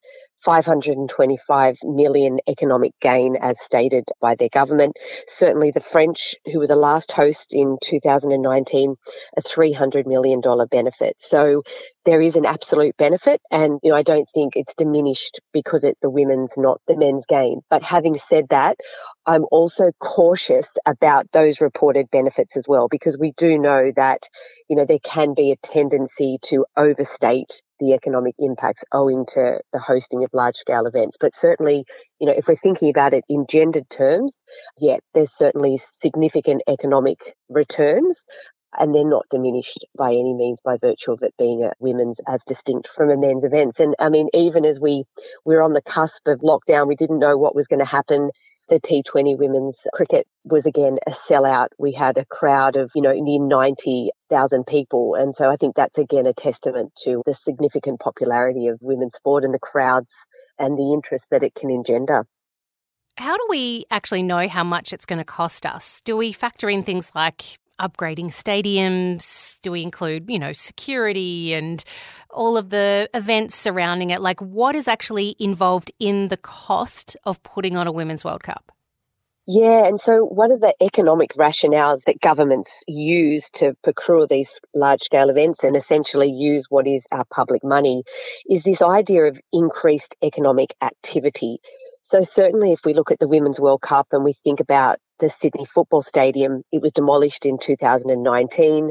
525 0.44 1.78
million 1.84 2.38
economic 2.48 2.92
gain 3.00 3.36
as 3.36 3.60
stated 3.60 4.04
by 4.20 4.34
their 4.34 4.48
government. 4.52 4.96
Certainly 5.26 5.72
the 5.72 5.80
French, 5.80 6.36
who 6.50 6.58
were 6.58 6.66
the 6.66 6.76
last 6.76 7.12
host 7.12 7.54
in 7.54 7.78
2019, 7.82 8.96
a 9.36 9.42
$300 9.42 10.06
million 10.06 10.40
benefit. 10.70 11.16
So 11.18 11.62
there 12.04 12.20
is 12.20 12.36
an 12.36 12.46
absolute 12.46 12.96
benefit 12.96 13.40
and 13.50 13.78
you 13.82 13.90
know 13.90 13.96
I 13.96 14.02
don't 14.02 14.28
think 14.28 14.56
it's 14.56 14.74
diminished 14.74 15.40
because 15.52 15.84
it's 15.84 16.00
the 16.00 16.10
women's 16.10 16.58
not 16.58 16.80
the 16.86 16.96
men's 16.96 17.26
game. 17.26 17.60
But 17.70 17.82
having 17.82 18.18
said 18.18 18.46
that, 18.50 18.76
I'm 19.24 19.44
also 19.50 19.92
cautious 20.00 20.76
about 20.84 21.30
those 21.32 21.60
reported 21.60 22.10
benefits 22.10 22.56
as 22.56 22.66
well 22.68 22.88
because 22.88 23.16
we 23.18 23.32
do 23.36 23.58
know 23.58 23.92
that 23.94 24.28
you 24.68 24.76
know 24.76 24.84
there 24.84 24.98
can 24.98 25.34
be 25.34 25.52
a 25.52 25.56
tendency 25.56 26.38
to 26.42 26.66
overstate 26.76 27.62
the 27.82 27.94
economic 27.94 28.34
impacts 28.38 28.84
owing 28.92 29.26
to 29.26 29.60
the 29.72 29.78
hosting 29.78 30.22
of 30.22 30.30
large 30.32 30.54
scale 30.54 30.86
events. 30.86 31.16
But 31.20 31.34
certainly, 31.34 31.84
you 32.20 32.26
know, 32.26 32.34
if 32.36 32.46
we're 32.46 32.54
thinking 32.54 32.90
about 32.90 33.12
it 33.12 33.24
in 33.28 33.46
gendered 33.48 33.90
terms, 33.90 34.42
yeah, 34.78 34.98
there's 35.14 35.32
certainly 35.32 35.76
significant 35.78 36.62
economic 36.68 37.34
returns 37.48 38.26
and 38.78 38.94
they're 38.94 39.04
not 39.04 39.26
diminished 39.30 39.84
by 39.96 40.10
any 40.10 40.32
means 40.34 40.60
by 40.62 40.78
virtue 40.80 41.12
of 41.12 41.22
it 41.22 41.34
being 41.38 41.62
a 41.62 41.72
women's 41.78 42.20
as 42.26 42.44
distinct 42.44 42.88
from 42.88 43.10
a 43.10 43.16
men's 43.16 43.44
events. 43.44 43.80
And 43.80 43.94
I 43.98 44.08
mean, 44.08 44.28
even 44.32 44.64
as 44.64 44.80
we 44.80 45.04
we're 45.44 45.60
on 45.60 45.72
the 45.72 45.82
cusp 45.82 46.26
of 46.26 46.40
lockdown, 46.40 46.88
we 46.88 46.96
didn't 46.96 47.18
know 47.18 47.36
what 47.36 47.54
was 47.54 47.66
going 47.66 47.80
to 47.80 47.84
happen. 47.84 48.30
The 48.68 48.80
T20 48.80 49.38
women's 49.38 49.86
cricket 49.92 50.26
was 50.44 50.66
again 50.66 50.98
a 51.06 51.10
sellout. 51.10 51.68
We 51.78 51.92
had 51.92 52.16
a 52.18 52.24
crowd 52.24 52.76
of, 52.76 52.90
you 52.94 53.02
know, 53.02 53.12
near 53.12 53.40
90,000 53.40 54.66
people. 54.66 55.14
And 55.14 55.34
so 55.34 55.48
I 55.50 55.56
think 55.56 55.74
that's 55.74 55.98
again 55.98 56.26
a 56.26 56.32
testament 56.32 56.92
to 57.04 57.22
the 57.26 57.34
significant 57.34 58.00
popularity 58.00 58.68
of 58.68 58.78
women's 58.80 59.14
sport 59.14 59.44
and 59.44 59.52
the 59.52 59.58
crowds 59.58 60.26
and 60.58 60.78
the 60.78 60.92
interest 60.92 61.28
that 61.30 61.42
it 61.42 61.54
can 61.54 61.70
engender. 61.70 62.24
How 63.18 63.36
do 63.36 63.46
we 63.50 63.84
actually 63.90 64.22
know 64.22 64.48
how 64.48 64.64
much 64.64 64.92
it's 64.92 65.04
going 65.04 65.18
to 65.18 65.24
cost 65.24 65.66
us? 65.66 66.00
Do 66.04 66.16
we 66.16 66.32
factor 66.32 66.70
in 66.70 66.82
things 66.82 67.12
like 67.14 67.58
upgrading 67.80 68.26
stadiums? 68.26 69.60
Do 69.62 69.72
we 69.72 69.82
include, 69.82 70.24
you 70.28 70.38
know, 70.38 70.52
security 70.52 71.54
and 71.54 71.82
all 72.30 72.56
of 72.56 72.70
the 72.70 73.08
events 73.14 73.54
surrounding 73.54 74.10
it? 74.10 74.20
Like, 74.20 74.40
what 74.40 74.74
is 74.74 74.88
actually 74.88 75.36
involved 75.38 75.90
in 75.98 76.28
the 76.28 76.36
cost 76.36 77.16
of 77.24 77.42
putting 77.42 77.76
on 77.76 77.86
a 77.86 77.92
Women's 77.92 78.24
World 78.24 78.42
Cup? 78.42 78.72
Yeah, 79.46 79.86
and 79.86 80.00
so 80.00 80.24
one 80.24 80.52
of 80.52 80.60
the 80.60 80.72
economic 80.80 81.32
rationales 81.32 82.04
that 82.04 82.20
governments 82.20 82.84
use 82.86 83.50
to 83.54 83.74
procure 83.82 84.28
these 84.28 84.60
large 84.72 85.02
scale 85.02 85.30
events 85.30 85.64
and 85.64 85.74
essentially 85.74 86.30
use 86.30 86.66
what 86.68 86.86
is 86.86 87.08
our 87.10 87.24
public 87.24 87.64
money 87.64 88.04
is 88.48 88.62
this 88.62 88.82
idea 88.82 89.24
of 89.24 89.40
increased 89.52 90.14
economic 90.22 90.74
activity. 90.80 91.58
So, 92.02 92.22
certainly, 92.22 92.70
if 92.70 92.84
we 92.84 92.94
look 92.94 93.10
at 93.10 93.18
the 93.18 93.26
Women's 93.26 93.60
World 93.60 93.82
Cup 93.82 94.08
and 94.12 94.22
we 94.22 94.32
think 94.32 94.60
about 94.60 95.00
the 95.22 95.28
Sydney 95.28 95.64
Football 95.64 96.02
Stadium. 96.02 96.64
It 96.72 96.82
was 96.82 96.90
demolished 96.92 97.46
in 97.46 97.56
2019, 97.56 98.90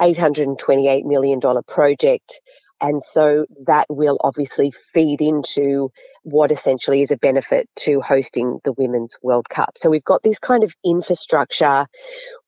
$828 0.00 1.04
million 1.04 1.40
project. 1.68 2.40
And 2.80 3.02
so 3.02 3.44
that 3.66 3.86
will 3.90 4.16
obviously 4.20 4.70
feed 4.70 5.20
into 5.20 5.90
what 6.22 6.50
essentially 6.50 7.02
is 7.02 7.10
a 7.10 7.18
benefit 7.18 7.68
to 7.80 8.00
hosting 8.00 8.58
the 8.64 8.72
Women's 8.72 9.18
World 9.22 9.48
Cup. 9.50 9.74
So 9.76 9.90
we've 9.90 10.02
got 10.02 10.22
this 10.22 10.38
kind 10.38 10.64
of 10.64 10.74
infrastructure 10.82 11.86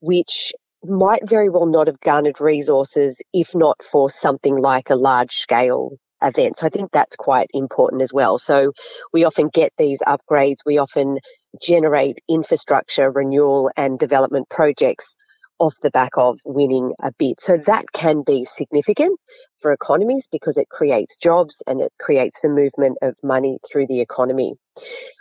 which 0.01 0.55
might 0.83 1.29
very 1.29 1.51
well 1.51 1.67
not 1.67 1.89
have 1.89 2.01
garnered 2.01 2.41
resources 2.41 3.21
if 3.35 3.55
not 3.55 3.83
for 3.83 4.09
something 4.09 4.57
like 4.57 4.89
a 4.89 4.97
large 4.97 5.33
scale 5.33 5.99
event. 6.23 6.57
So 6.57 6.67
I 6.67 6.71
think 6.71 6.91
that's 6.93 7.17
quite 7.17 7.51
important 7.55 8.03
as 8.03 8.13
well. 8.13 8.39
So 8.39 8.73
we 9.13 9.25
often 9.25 9.49
get 9.49 9.73
these 9.79 10.01
upgrades, 10.07 10.59
we 10.67 10.79
often 10.79 11.19
generate 11.61 12.21
infrastructure 12.29 13.11
renewal 13.11 13.71
and 13.77 13.99
development 13.99 14.49
projects 14.49 15.17
off 15.59 15.75
the 15.83 15.91
back 15.91 16.13
of 16.17 16.39
winning 16.45 16.93
a 17.03 17.13
bid. 17.19 17.41
So 17.41 17.57
that 17.59 17.87
can 17.93 18.23
be 18.23 18.45
significant 18.45 19.19
for 19.61 19.73
economies 19.73 20.29
because 20.31 20.57
it 20.57 20.69
creates 20.69 21.17
jobs 21.17 21.63
and 21.67 21.81
it 21.81 21.93
creates 22.01 22.41
the 22.41 22.49
movement 22.49 22.99
of 23.03 23.15
money 23.23 23.59
through 23.71 23.87
the 23.87 24.01
economy. 24.01 24.55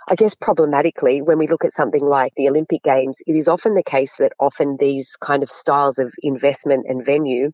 I 0.08 0.16
guess 0.16 0.36
problematically, 0.36 1.22
when 1.22 1.38
we 1.38 1.48
look 1.48 1.66
at 1.66 1.74
something 1.74 2.04
like 2.04 2.34
the 2.36 2.48
Olympic 2.48 2.84
Games, 2.84 3.18
it 3.26 3.36
is 3.36 3.48
often 3.48 3.74
the 3.74 3.84
case 3.84 4.18
that 4.18 4.34
often 4.40 4.78
these 4.80 5.16
kind 5.20 5.44
of 5.44 5.50
styles 5.50 6.00
of 6.00 6.14
investment 6.22 6.86
and 6.88 7.06
venue, 7.06 7.52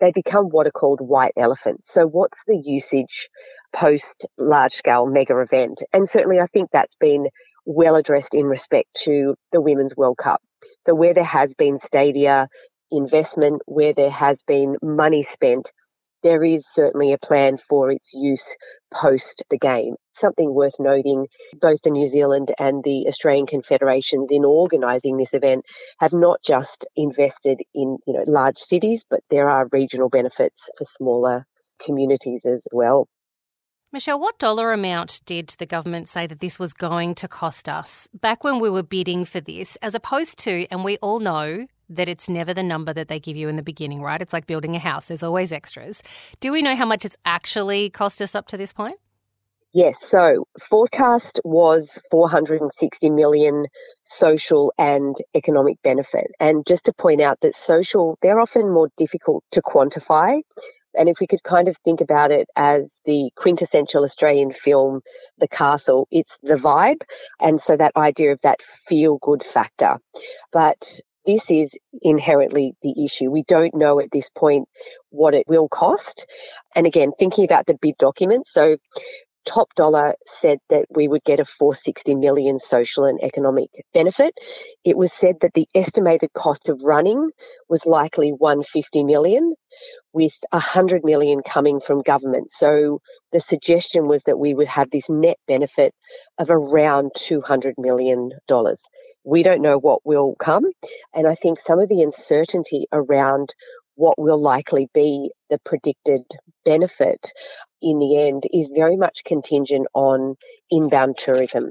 they 0.00 0.12
become 0.12 0.46
what 0.46 0.66
are 0.66 0.72
called 0.72 1.00
white 1.00 1.32
elephants. 1.36 1.92
So 1.92 2.06
what's 2.06 2.44
the 2.46 2.60
usage 2.62 3.28
post 3.72 4.26
large 4.36 4.72
scale 4.72 5.06
mega 5.06 5.38
event? 5.38 5.82
And 5.92 6.08
certainly 6.08 6.40
I 6.40 6.46
think 6.46 6.70
that's 6.72 6.96
been 6.96 7.28
well 7.64 7.96
addressed 7.96 8.34
in 8.34 8.46
respect 8.46 8.88
to 9.04 9.36
the 9.52 9.60
Women's 9.60 9.96
World 9.96 10.18
Cup. 10.18 10.42
So 10.86 10.94
where 10.94 11.14
there 11.14 11.24
has 11.24 11.54
been 11.54 11.78
stadia 11.78 12.48
investment, 12.90 13.62
where 13.66 13.92
there 13.94 14.10
has 14.10 14.42
been 14.42 14.76
money 14.82 15.22
spent, 15.22 15.72
there 16.22 16.42
is 16.42 16.66
certainly 16.66 17.12
a 17.12 17.18
plan 17.18 17.58
for 17.58 17.90
its 17.90 18.14
use 18.14 18.56
post 18.92 19.44
the 19.50 19.58
game. 19.58 19.94
Something 20.14 20.54
worth 20.54 20.76
noting 20.78 21.26
both 21.60 21.82
the 21.82 21.90
New 21.90 22.06
Zealand 22.06 22.52
and 22.58 22.82
the 22.82 23.06
Australian 23.08 23.46
confederations 23.46 24.30
in 24.30 24.44
organising 24.44 25.16
this 25.16 25.34
event 25.34 25.66
have 26.00 26.14
not 26.14 26.42
just 26.42 26.86
invested 26.96 27.60
in 27.74 27.98
you 28.06 28.14
know 28.14 28.24
large 28.26 28.56
cities, 28.56 29.04
but 29.08 29.20
there 29.30 29.48
are 29.48 29.68
regional 29.70 30.08
benefits 30.08 30.70
for 30.78 30.84
smaller 30.84 31.44
communities 31.84 32.46
as 32.46 32.66
well. 32.72 33.06
Michelle, 33.94 34.18
what 34.18 34.40
dollar 34.40 34.72
amount 34.72 35.20
did 35.24 35.54
the 35.60 35.66
government 35.66 36.08
say 36.08 36.26
that 36.26 36.40
this 36.40 36.58
was 36.58 36.74
going 36.74 37.14
to 37.14 37.28
cost 37.28 37.68
us 37.68 38.08
back 38.12 38.42
when 38.42 38.58
we 38.58 38.68
were 38.68 38.82
bidding 38.82 39.24
for 39.24 39.40
this, 39.40 39.76
as 39.76 39.94
opposed 39.94 40.36
to, 40.36 40.66
and 40.68 40.82
we 40.82 40.96
all 40.96 41.20
know 41.20 41.68
that 41.88 42.08
it's 42.08 42.28
never 42.28 42.52
the 42.52 42.64
number 42.64 42.92
that 42.92 43.06
they 43.06 43.20
give 43.20 43.36
you 43.36 43.48
in 43.48 43.54
the 43.54 43.62
beginning, 43.62 44.02
right? 44.02 44.20
It's 44.20 44.32
like 44.32 44.48
building 44.48 44.74
a 44.74 44.80
house, 44.80 45.06
there's 45.06 45.22
always 45.22 45.52
extras. 45.52 46.02
Do 46.40 46.50
we 46.50 46.60
know 46.60 46.74
how 46.74 46.86
much 46.86 47.04
it's 47.04 47.16
actually 47.24 47.88
cost 47.88 48.20
us 48.20 48.34
up 48.34 48.48
to 48.48 48.56
this 48.56 48.72
point? 48.72 48.96
Yes, 49.72 50.00
so 50.00 50.48
forecast 50.60 51.40
was 51.44 52.02
460 52.10 53.10
million 53.10 53.66
social 54.02 54.74
and 54.76 55.14
economic 55.36 55.80
benefit. 55.84 56.32
And 56.40 56.66
just 56.66 56.86
to 56.86 56.92
point 56.92 57.20
out 57.20 57.38
that 57.42 57.54
social, 57.54 58.18
they're 58.22 58.40
often 58.40 58.74
more 58.74 58.88
difficult 58.96 59.44
to 59.52 59.62
quantify. 59.62 60.42
And 60.96 61.08
if 61.08 61.20
we 61.20 61.26
could 61.26 61.42
kind 61.42 61.68
of 61.68 61.76
think 61.78 62.00
about 62.00 62.30
it 62.30 62.48
as 62.56 63.00
the 63.04 63.30
quintessential 63.36 64.04
Australian 64.04 64.52
film, 64.52 65.00
The 65.38 65.48
Castle, 65.48 66.06
it's 66.10 66.38
the 66.42 66.56
vibe. 66.56 67.02
And 67.40 67.60
so 67.60 67.76
that 67.76 67.96
idea 67.96 68.32
of 68.32 68.40
that 68.42 68.62
feel 68.62 69.18
good 69.20 69.42
factor. 69.42 69.98
But 70.52 71.00
this 71.26 71.50
is 71.50 71.76
inherently 72.02 72.74
the 72.82 73.04
issue. 73.04 73.30
We 73.30 73.44
don't 73.44 73.74
know 73.74 74.00
at 74.00 74.10
this 74.10 74.30
point 74.30 74.68
what 75.10 75.34
it 75.34 75.46
will 75.48 75.68
cost. 75.68 76.30
And 76.74 76.86
again, 76.86 77.12
thinking 77.18 77.44
about 77.44 77.66
the 77.66 77.78
bid 77.80 77.96
document, 77.96 78.46
so 78.46 78.76
top 79.44 79.74
dollar 79.74 80.14
said 80.26 80.58
that 80.70 80.86
we 80.90 81.08
would 81.08 81.24
get 81.24 81.40
a 81.40 81.44
460 81.44 82.14
million 82.16 82.58
social 82.58 83.04
and 83.04 83.22
economic 83.22 83.70
benefit. 83.92 84.38
It 84.84 84.96
was 84.96 85.12
said 85.12 85.36
that 85.40 85.54
the 85.54 85.66
estimated 85.74 86.32
cost 86.32 86.68
of 86.68 86.82
running 86.84 87.30
was 87.68 87.86
likely 87.86 88.30
150 88.30 89.04
million 89.04 89.54
with 90.12 90.34
100 90.50 91.04
million 91.04 91.42
coming 91.42 91.80
from 91.80 92.00
government. 92.02 92.50
So 92.50 93.00
the 93.32 93.40
suggestion 93.40 94.06
was 94.06 94.22
that 94.24 94.38
we 94.38 94.54
would 94.54 94.68
have 94.68 94.90
this 94.90 95.10
net 95.10 95.38
benefit 95.48 95.94
of 96.38 96.48
around 96.50 97.12
200 97.16 97.74
million 97.78 98.30
dollars. 98.46 98.82
We 99.24 99.42
don't 99.42 99.62
know 99.62 99.78
what 99.78 100.00
will 100.04 100.36
come 100.38 100.64
and 101.14 101.26
I 101.26 101.34
think 101.34 101.60
some 101.60 101.78
of 101.78 101.88
the 101.88 102.02
uncertainty 102.02 102.86
around 102.92 103.54
what 103.96 104.18
will 104.18 104.40
likely 104.40 104.88
be 104.92 105.30
the 105.50 105.58
predicted 105.64 106.22
benefit 106.64 107.32
in 107.84 107.98
the 107.98 108.26
end 108.28 108.44
is 108.50 108.72
very 108.74 108.96
much 108.96 109.24
contingent 109.24 109.86
on 109.94 110.36
inbound 110.70 111.18
tourism. 111.18 111.70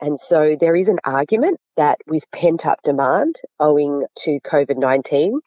And 0.00 0.20
so 0.20 0.56
there 0.58 0.76
is 0.76 0.88
an 0.88 0.98
argument 1.04 1.58
that 1.76 1.98
with 2.06 2.30
pent 2.30 2.66
up 2.66 2.82
demand 2.82 3.36
owing 3.58 4.04
to 4.20 4.40
COVID 4.40 4.76
19, 4.76 5.40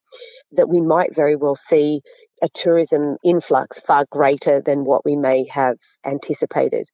that 0.53 0.69
we 0.69 0.81
might 0.81 1.13
very 1.13 1.35
well 1.35 1.55
see 1.55 2.01
a 2.41 2.49
tourism 2.49 3.17
influx 3.23 3.81
far 3.81 4.05
greater 4.09 4.61
than 4.61 4.85
what 4.85 5.03
we 5.03 5.15
may 5.15 5.45
have 5.51 5.77
anticipated. 6.05 6.87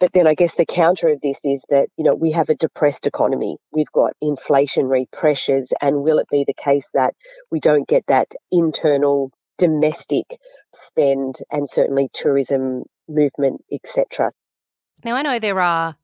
But 0.00 0.12
then 0.12 0.26
I 0.26 0.34
guess 0.34 0.56
the 0.56 0.66
counter 0.66 1.08
of 1.08 1.20
this 1.22 1.38
is 1.44 1.64
that, 1.70 1.88
you 1.96 2.04
know, 2.04 2.14
we 2.14 2.32
have 2.32 2.50
a 2.50 2.56
depressed 2.56 3.06
economy. 3.06 3.56
We've 3.72 3.90
got 3.92 4.12
inflationary 4.22 5.10
pressures. 5.10 5.72
And 5.80 6.02
will 6.02 6.18
it 6.18 6.28
be 6.28 6.44
the 6.46 6.54
case 6.54 6.90
that 6.94 7.14
we 7.50 7.60
don't 7.60 7.88
get 7.88 8.04
that 8.08 8.28
internal 8.50 9.30
domestic 9.58 10.38
spend 10.72 11.38
and 11.50 11.68
certainly 11.68 12.08
tourism 12.12 12.84
movement, 13.08 13.64
etc. 13.72 14.32
Now, 15.04 15.14
I 15.16 15.22
know 15.22 15.38
there 15.38 15.60
are 15.60 15.96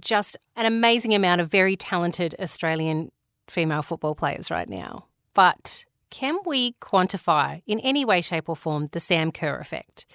just 0.00 0.36
an 0.56 0.66
amazing 0.66 1.14
amount 1.14 1.40
of 1.40 1.50
very 1.50 1.76
talented 1.76 2.34
Australian 2.38 3.10
female 3.48 3.82
football 3.82 4.14
players 4.14 4.50
right 4.50 4.68
now, 4.68 5.06
but 5.34 5.84
can 6.10 6.38
we 6.44 6.72
quantify 6.80 7.62
in 7.66 7.80
any 7.80 8.04
way, 8.04 8.20
shape, 8.20 8.48
or 8.48 8.56
form 8.56 8.88
the 8.92 9.00
Sam 9.00 9.30
Kerr 9.30 9.58
effect? 9.58 10.06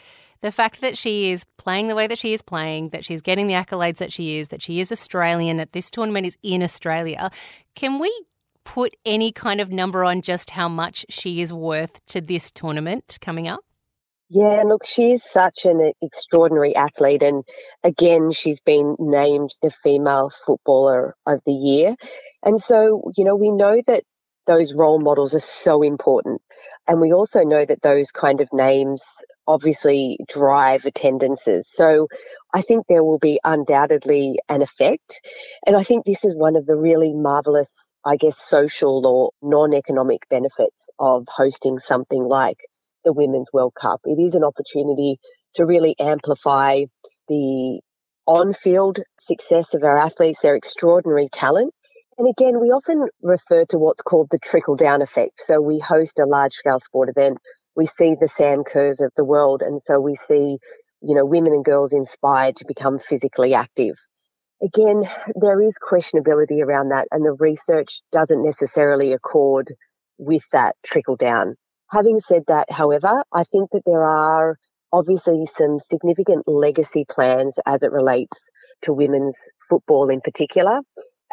The 0.41 0.51
fact 0.51 0.81
that 0.81 0.97
she 0.97 1.31
is 1.31 1.45
playing 1.57 1.87
the 1.87 1.95
way 1.95 2.05
that 2.07 2.17
she 2.17 2.33
is 2.33 2.41
playing, 2.41 2.89
that 2.89 3.05
she's 3.05 3.21
getting 3.21 3.47
the 3.47 3.53
accolades 3.53 3.97
that 3.97 4.11
she 4.11 4.37
is, 4.37 4.49
that 4.49 4.61
she 4.61 4.79
is 4.79 4.91
Australian, 4.91 5.57
that 5.57 5.71
this 5.71 5.89
tournament 5.89 6.25
is 6.25 6.37
in 6.43 6.61
Australia, 6.61 7.31
can 7.75 7.97
we 7.97 8.25
put 8.63 8.93
any 9.05 9.31
kind 9.31 9.61
of 9.61 9.71
number 9.71 10.03
on 10.03 10.21
just 10.21 10.51
how 10.51 10.67
much 10.67 11.05
she 11.09 11.41
is 11.41 11.51
worth 11.51 12.05
to 12.07 12.21
this 12.21 12.51
tournament 12.51 13.17
coming 13.21 13.47
up? 13.47 13.61
Yeah, 14.29 14.63
look, 14.65 14.85
she 14.85 15.11
is 15.11 15.23
such 15.23 15.65
an 15.65 15.93
extraordinary 16.01 16.75
athlete. 16.75 17.21
And 17.21 17.43
again, 17.83 18.31
she's 18.31 18.61
been 18.61 18.95
named 18.97 19.51
the 19.61 19.69
female 19.69 20.31
footballer 20.45 21.15
of 21.27 21.41
the 21.45 21.51
year. 21.51 21.95
And 22.41 22.59
so, 22.59 23.11
you 23.15 23.25
know, 23.25 23.35
we 23.35 23.51
know 23.51 23.81
that 23.85 24.03
those 24.45 24.73
role 24.73 24.99
models 24.99 25.35
are 25.35 25.39
so 25.39 25.83
important. 25.83 26.41
And 26.87 26.99
we 26.99 27.13
also 27.13 27.43
know 27.43 27.63
that 27.63 27.81
those 27.81 28.11
kind 28.11 28.41
of 28.41 28.49
names 28.51 29.23
obviously 29.47 30.17
drive 30.27 30.85
attendances. 30.85 31.67
So 31.69 32.07
I 32.53 32.61
think 32.61 32.85
there 32.87 33.03
will 33.03 33.19
be 33.19 33.39
undoubtedly 33.43 34.39
an 34.47 34.61
effect. 34.61 35.21
And 35.65 35.75
I 35.75 35.83
think 35.83 36.05
this 36.05 36.23
is 36.23 36.35
one 36.35 36.55
of 36.55 36.65
the 36.65 36.75
really 36.75 37.13
marvelous, 37.13 37.93
I 38.05 38.17
guess, 38.17 38.37
social 38.37 39.05
or 39.05 39.31
non 39.41 39.73
economic 39.73 40.27
benefits 40.29 40.89
of 40.99 41.25
hosting 41.27 41.79
something 41.79 42.23
like 42.23 42.59
the 43.03 43.13
Women's 43.13 43.51
World 43.51 43.73
Cup. 43.79 44.01
It 44.05 44.21
is 44.21 44.35
an 44.35 44.43
opportunity 44.43 45.17
to 45.55 45.65
really 45.65 45.95
amplify 45.99 46.83
the 47.27 47.81
on 48.25 48.53
field 48.53 48.99
success 49.19 49.73
of 49.73 49.83
our 49.83 49.97
athletes, 49.97 50.41
their 50.41 50.55
extraordinary 50.55 51.27
talent, 51.29 51.73
and 52.17 52.27
again, 52.29 52.59
we 52.61 52.67
often 52.69 53.07
refer 53.21 53.65
to 53.65 53.79
what's 53.79 54.03
called 54.03 54.27
the 54.29 54.37
trickle 54.37 54.75
down 54.75 55.01
effect. 55.01 55.39
So 55.39 55.59
we 55.59 55.79
host 55.79 56.19
a 56.19 56.25
large 56.25 56.53
scale 56.53 56.79
sport 56.79 57.09
event, 57.09 57.39
we 57.75 57.87
see 57.87 58.15
the 58.19 58.27
Sam 58.27 58.63
Kerrs 58.63 59.01
of 59.01 59.11
the 59.17 59.25
world, 59.25 59.63
and 59.63 59.81
so 59.81 59.99
we 59.99 60.13
see, 60.13 60.59
you 61.03 61.15
know, 61.15 61.25
women 61.25 61.53
and 61.53 61.65
girls 61.65 61.93
inspired 61.93 62.55
to 62.57 62.65
become 62.67 62.99
physically 62.99 63.53
active. 63.53 63.95
Again, 64.63 65.03
there 65.35 65.61
is 65.61 65.77
questionability 65.77 66.63
around 66.63 66.89
that, 66.89 67.07
and 67.11 67.25
the 67.25 67.33
research 67.33 68.01
doesn't 68.11 68.43
necessarily 68.43 69.13
accord 69.13 69.73
with 70.17 70.43
that 70.51 70.75
trickle 70.83 71.17
down. 71.17 71.55
Having 71.91 72.19
said 72.21 72.43
that, 72.47 72.71
however, 72.71 73.23
I 73.31 73.43
think 73.43 73.71
that 73.71 73.83
there 73.85 74.03
are 74.03 74.57
obviously 74.91 75.45
some 75.45 75.79
significant 75.79 76.47
legacy 76.47 77.05
plans 77.09 77.59
as 77.65 77.83
it 77.83 77.91
relates 77.91 78.51
to 78.83 78.93
women's 78.93 79.51
football 79.67 80.09
in 80.09 80.21
particular 80.21 80.81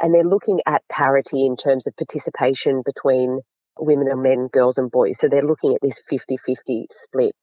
and 0.01 0.15
they're 0.15 0.25
looking 0.25 0.61
at 0.67 0.83
parity 0.91 1.45
in 1.47 1.57
terms 1.57 1.87
of 1.87 1.97
participation 1.97 2.83
between 2.85 3.41
women 3.81 4.09
and 4.09 4.23
men, 4.23 4.49
girls 4.53 4.79
and 4.79 4.91
boys. 4.91 5.19
So 5.19 5.29
they're 5.29 5.43
looking 5.43 5.75
at 5.75 5.81
this 5.83 6.01
50 6.09 6.37
50 6.37 6.87
split. 6.91 7.35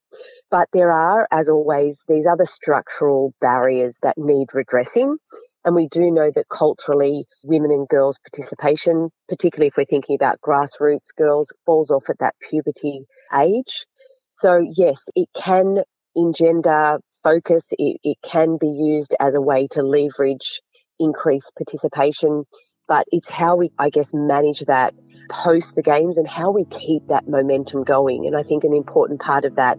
But 0.50 0.70
there 0.72 0.92
are, 0.92 1.28
as 1.32 1.50
always, 1.50 2.04
these 2.08 2.28
other 2.28 2.46
structural 2.46 3.34
barriers 3.42 4.00
that 4.04 4.18
need 4.18 4.48
redressing. 4.54 5.18
And 5.66 5.76
we 5.76 5.88
do 5.88 6.12
know 6.12 6.32
that 6.32 6.48
culturally, 6.50 7.26
women 7.44 7.72
and 7.72 7.88
girls' 7.88 8.20
participation, 8.20 9.10
particularly 9.28 9.68
if 9.68 9.78
we're 9.78 9.86
thinking 9.86 10.16
about 10.16 10.40
grassroots 10.40 11.14
girls, 11.16 11.54
falls 11.66 11.92
off 11.92 12.10
at 12.10 12.20
that 12.20 12.36
puberty 12.40 13.06
age. 13.34 13.86
So, 14.30 14.64
yes, 14.66 15.10
it 15.16 15.28
can 15.34 15.84
engender 16.16 17.00
focus, 17.22 17.74
it, 17.78 18.00
it 18.04 18.18
can 18.24 18.58
be 18.60 18.68
used 18.68 19.16
as 19.20 19.36
a 19.36 19.42
way 19.42 19.68
to 19.72 19.82
leverage 19.82 20.62
increased 21.00 21.54
participation. 21.58 22.46
But 22.88 23.08
it's 23.12 23.30
how 23.30 23.58
we, 23.58 23.72
I 23.78 23.90
guess, 23.90 24.14
manage 24.14 24.62
that 24.62 24.94
post 25.30 25.76
the 25.76 25.84
games 25.84 26.18
and 26.18 26.28
how 26.28 26.52
we 26.52 26.66
keep 26.66 27.08
that 27.08 27.28
momentum 27.28 27.84
going. 27.84 28.26
And 28.26 28.36
I 28.36 28.44
think 28.44 28.64
an 28.64 28.74
important 28.74 29.20
part 29.20 29.44
of 29.46 29.56
that 29.56 29.78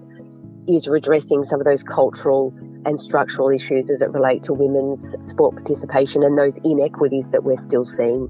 is 0.69 0.87
redressing 0.87 1.45
some 1.45 1.61
of 1.61 1.67
those 1.67 1.83
cultural 1.83 2.53
and 2.85 3.01
structural 3.01 3.49
issues 3.49 3.91
as 3.91 4.03
it 4.03 4.11
relate 4.11 4.43
to 4.45 4.53
women's 4.53 5.17
sport 5.27 5.55
participation 5.57 6.23
and 6.23 6.37
those 6.37 6.59
inequities 6.63 7.29
that 7.31 7.43
we're 7.43 7.57
still 7.57 7.87
seeing. 7.87 8.29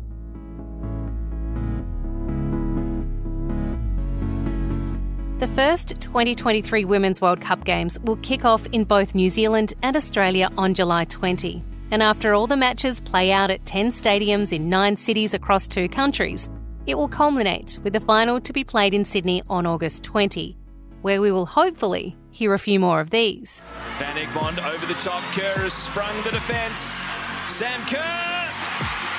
The 5.39 5.49
first 5.49 6.01
2023 6.01 6.85
Women's 6.85 7.21
World 7.21 7.41
Cup 7.41 7.65
Games 7.65 7.99
will 8.01 8.17
kick 8.17 8.45
off 8.45 8.67
in 8.67 8.85
both 8.85 9.15
New 9.15 9.29
Zealand 9.29 9.75
and 9.83 9.97
Australia 9.97 10.51
on 10.57 10.75
July 10.75 11.05
20. 11.05 11.65
And 11.91 12.03
after 12.03 12.35
all 12.35 12.47
the 12.47 12.57
matches 12.57 13.01
play 13.01 13.33
out 13.33 13.51
at 13.51 13.65
10 13.65 13.89
stadiums 13.91 14.53
in 14.53 14.69
nine 14.69 14.95
cities 14.97 15.33
across 15.33 15.67
two 15.67 15.89
countries, 15.89 16.51
it 16.87 16.97
will 16.97 17.09
culminate 17.09 17.79
with 17.83 17.95
the 17.95 18.01
final 18.01 18.41
to 18.41 18.53
be 18.53 18.63
played 18.63 18.93
in 18.93 19.05
Sydney 19.05 19.43
on 19.49 19.67
August 19.67 20.05
20, 20.05 20.57
where 21.01 21.23
we 21.23 21.33
will 21.33 21.47
hopefully 21.47 22.15
hear 22.31 22.53
a 22.53 22.59
few 22.59 22.79
more 22.79 23.01
of 23.01 23.09
these. 23.09 23.63
Van 23.99 24.17
Egmond 24.17 24.63
over 24.65 24.85
the 24.85 24.95
top. 25.01 25.23
Kerr 25.33 25.65
has 25.65 25.73
sprung 25.73 26.15
the 26.25 26.31
defence. 26.31 27.01
Sam 27.49 27.81
Kerr 27.89 28.45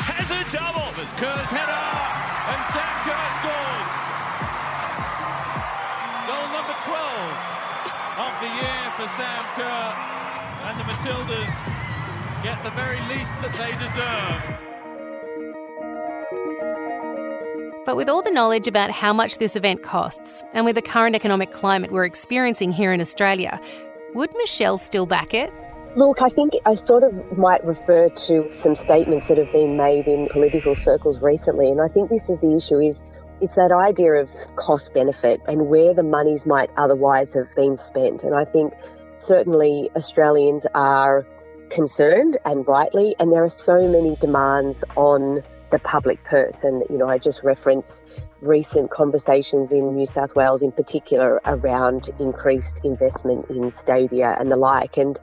has 0.05 0.29
a 0.29 0.41
double. 0.53 0.93
It's 1.01 1.13
Kerr's 1.17 1.49
header, 1.49 1.85
and 2.53 2.61
Sam 2.69 2.95
Kerr 3.01 3.27
scores. 3.41 3.89
Goal 6.29 6.47
number 6.53 6.77
12 6.85 8.29
of 8.29 8.33
the 8.45 8.51
year 8.61 8.83
for 8.93 9.09
Sam 9.17 9.41
Kerr 9.57 9.89
and 10.69 10.75
the 10.77 10.85
Matildas 10.85 11.88
get 12.43 12.61
the 12.63 12.71
very 12.71 12.99
least 13.07 13.41
that 13.41 13.53
they 13.53 13.71
deserve. 13.71 14.59
But 17.85 17.95
with 17.95 18.07
all 18.07 18.21
the 18.21 18.31
knowledge 18.31 18.67
about 18.67 18.91
how 18.91 19.13
much 19.13 19.39
this 19.39 19.55
event 19.55 19.83
costs, 19.83 20.43
and 20.53 20.63
with 20.63 20.75
the 20.75 20.81
current 20.81 21.15
economic 21.15 21.51
climate 21.51 21.91
we're 21.91 22.05
experiencing 22.05 22.71
here 22.71 22.93
in 22.93 23.01
Australia, 23.01 23.59
would 24.13 24.31
Michelle 24.37 24.77
still 24.77 25.05
back 25.05 25.33
it? 25.33 25.51
Look, 25.95 26.21
I 26.21 26.29
think 26.29 26.53
I 26.65 26.75
sort 26.75 27.03
of 27.03 27.37
might 27.37 27.65
refer 27.65 28.09
to 28.09 28.51
some 28.55 28.75
statements 28.75 29.27
that 29.27 29.37
have 29.37 29.51
been 29.51 29.75
made 29.75 30.07
in 30.07 30.27
political 30.29 30.75
circles 30.75 31.21
recently, 31.21 31.69
and 31.69 31.81
I 31.81 31.87
think 31.87 32.09
this 32.09 32.29
is 32.29 32.39
the 32.39 32.55
issue 32.55 32.79
is 32.79 33.01
it's 33.41 33.55
that 33.55 33.71
idea 33.71 34.13
of 34.13 34.29
cost 34.55 34.93
benefit 34.93 35.41
and 35.47 35.67
where 35.67 35.93
the 35.93 36.03
monies 36.03 36.45
might 36.45 36.69
otherwise 36.77 37.33
have 37.33 37.53
been 37.55 37.75
spent. 37.75 38.23
And 38.23 38.35
I 38.35 38.45
think 38.45 38.73
certainly 39.15 39.89
Australians 39.95 40.67
are 40.75 41.25
concerned 41.69 42.37
and 42.45 42.67
rightly, 42.67 43.15
and 43.19 43.31
there 43.31 43.43
are 43.43 43.49
so 43.49 43.87
many 43.87 44.15
demands 44.17 44.83
on 44.95 45.43
the 45.71 45.79
public 45.79 46.23
purse. 46.23 46.63
And, 46.63 46.83
you 46.89 46.97
know, 46.97 47.07
I 47.07 47.17
just 47.17 47.43
reference 47.43 48.01
recent 48.41 48.89
conversations 48.89 49.71
in 49.71 49.95
New 49.95 50.05
South 50.05 50.35
Wales 50.35 50.63
in 50.63 50.71
particular 50.71 51.41
around 51.45 52.09
increased 52.19 52.81
investment 52.83 53.49
in 53.49 53.71
stadia 53.71 54.35
and 54.39 54.51
the 54.51 54.57
like. 54.57 54.97
And, 54.97 55.19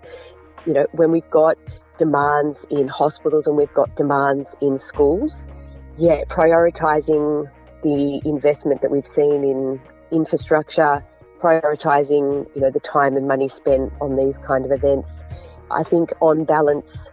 you 0.64 0.72
know, 0.72 0.87
when 0.92 1.11
we've 1.11 1.28
got 1.30 1.59
demands 1.98 2.66
in 2.70 2.88
hospitals 2.88 3.46
and 3.46 3.56
we've 3.56 3.74
got 3.74 3.96
demands 3.96 4.56
in 4.61 4.78
schools, 4.78 5.48
yeah, 5.96 6.22
prioritising 6.28 7.50
the 7.82 8.20
investment 8.24 8.82
that 8.82 8.90
we've 8.90 9.06
seen 9.06 9.44
in 9.44 9.80
infrastructure, 10.11 11.04
prioritising, 11.38 12.49
you 12.55 12.61
know, 12.61 12.70
the 12.70 12.81
time 12.81 13.16
and 13.16 13.27
money 13.29 13.49
spent 13.49 13.92
on 14.01 14.16
these 14.16 14.38
kind 14.38 14.64
of 14.64 14.72
events. 14.72 15.61
I 15.70 15.83
think 15.83 16.11
on 16.20 16.44
balance, 16.44 17.12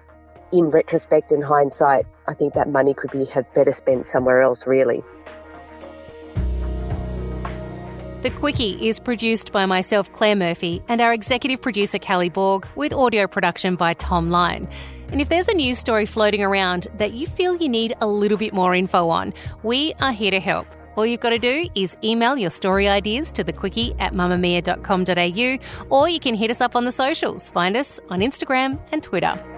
in 0.52 0.70
retrospect 0.70 1.32
and 1.32 1.44
hindsight, 1.44 2.06
I 2.28 2.34
think 2.34 2.54
that 2.54 2.70
money 2.70 2.94
could 2.94 3.12
be 3.12 3.26
have 3.26 3.52
better 3.54 3.72
spent 3.72 4.06
somewhere 4.06 4.42
else, 4.42 4.68
really. 4.68 5.04
The 8.22 8.30
Quicky 8.30 8.82
is 8.82 9.00
produced 9.00 9.52
by 9.52 9.66
myself, 9.66 10.10
Claire 10.14 10.38
Murphy, 10.38 10.82
and 10.88 11.02
our 11.02 11.12
executive 11.12 11.62
producer, 11.62 11.98
Kally 12.00 12.30
Borg, 12.30 12.66
with 12.76 12.94
audio 12.94 13.28
production 13.28 13.76
by 13.76 13.96
Thom 13.96 14.30
Lion. 14.30 14.70
And 15.12 15.20
if 15.20 15.28
there's 15.28 15.50
a 15.50 15.54
news 15.54 15.78
story 15.78 16.06
floating 16.06 16.42
around 16.42 16.88
that 16.98 17.14
you 17.14 17.28
feel 17.28 17.58
you 17.58 17.68
need 17.68 17.96
a 18.00 18.08
little 18.08 18.38
bit 18.38 18.54
more 18.54 18.74
info 18.74 19.10
on, 19.10 19.34
we 19.62 19.94
are 20.00 20.14
here 20.14 20.32
to 20.32 20.40
help. 20.40 20.68
All 20.96 21.06
you've 21.06 21.20
got 21.20 21.32
to 21.32 21.40
do 21.40 21.68
is 21.76 21.98
email 22.04 22.38
your 22.38 22.50
story 22.50 22.88
ideas 22.88 23.32
to 23.34 23.44
thequicky 23.44 23.96
at 24.00 24.14
mamamia.com.au 24.14 25.96
or 25.96 26.10
you 26.10 26.20
can 26.20 26.36
hit 26.36 26.52
us 26.52 26.62
up 26.62 26.76
on 26.76 26.86
the 26.86 26.92
socials. 26.92 27.50
Find 27.50 27.76
us 27.76 28.00
on 28.10 28.20
Instagram 28.20 28.80
and 28.92 29.02
Twitter. 29.02 29.53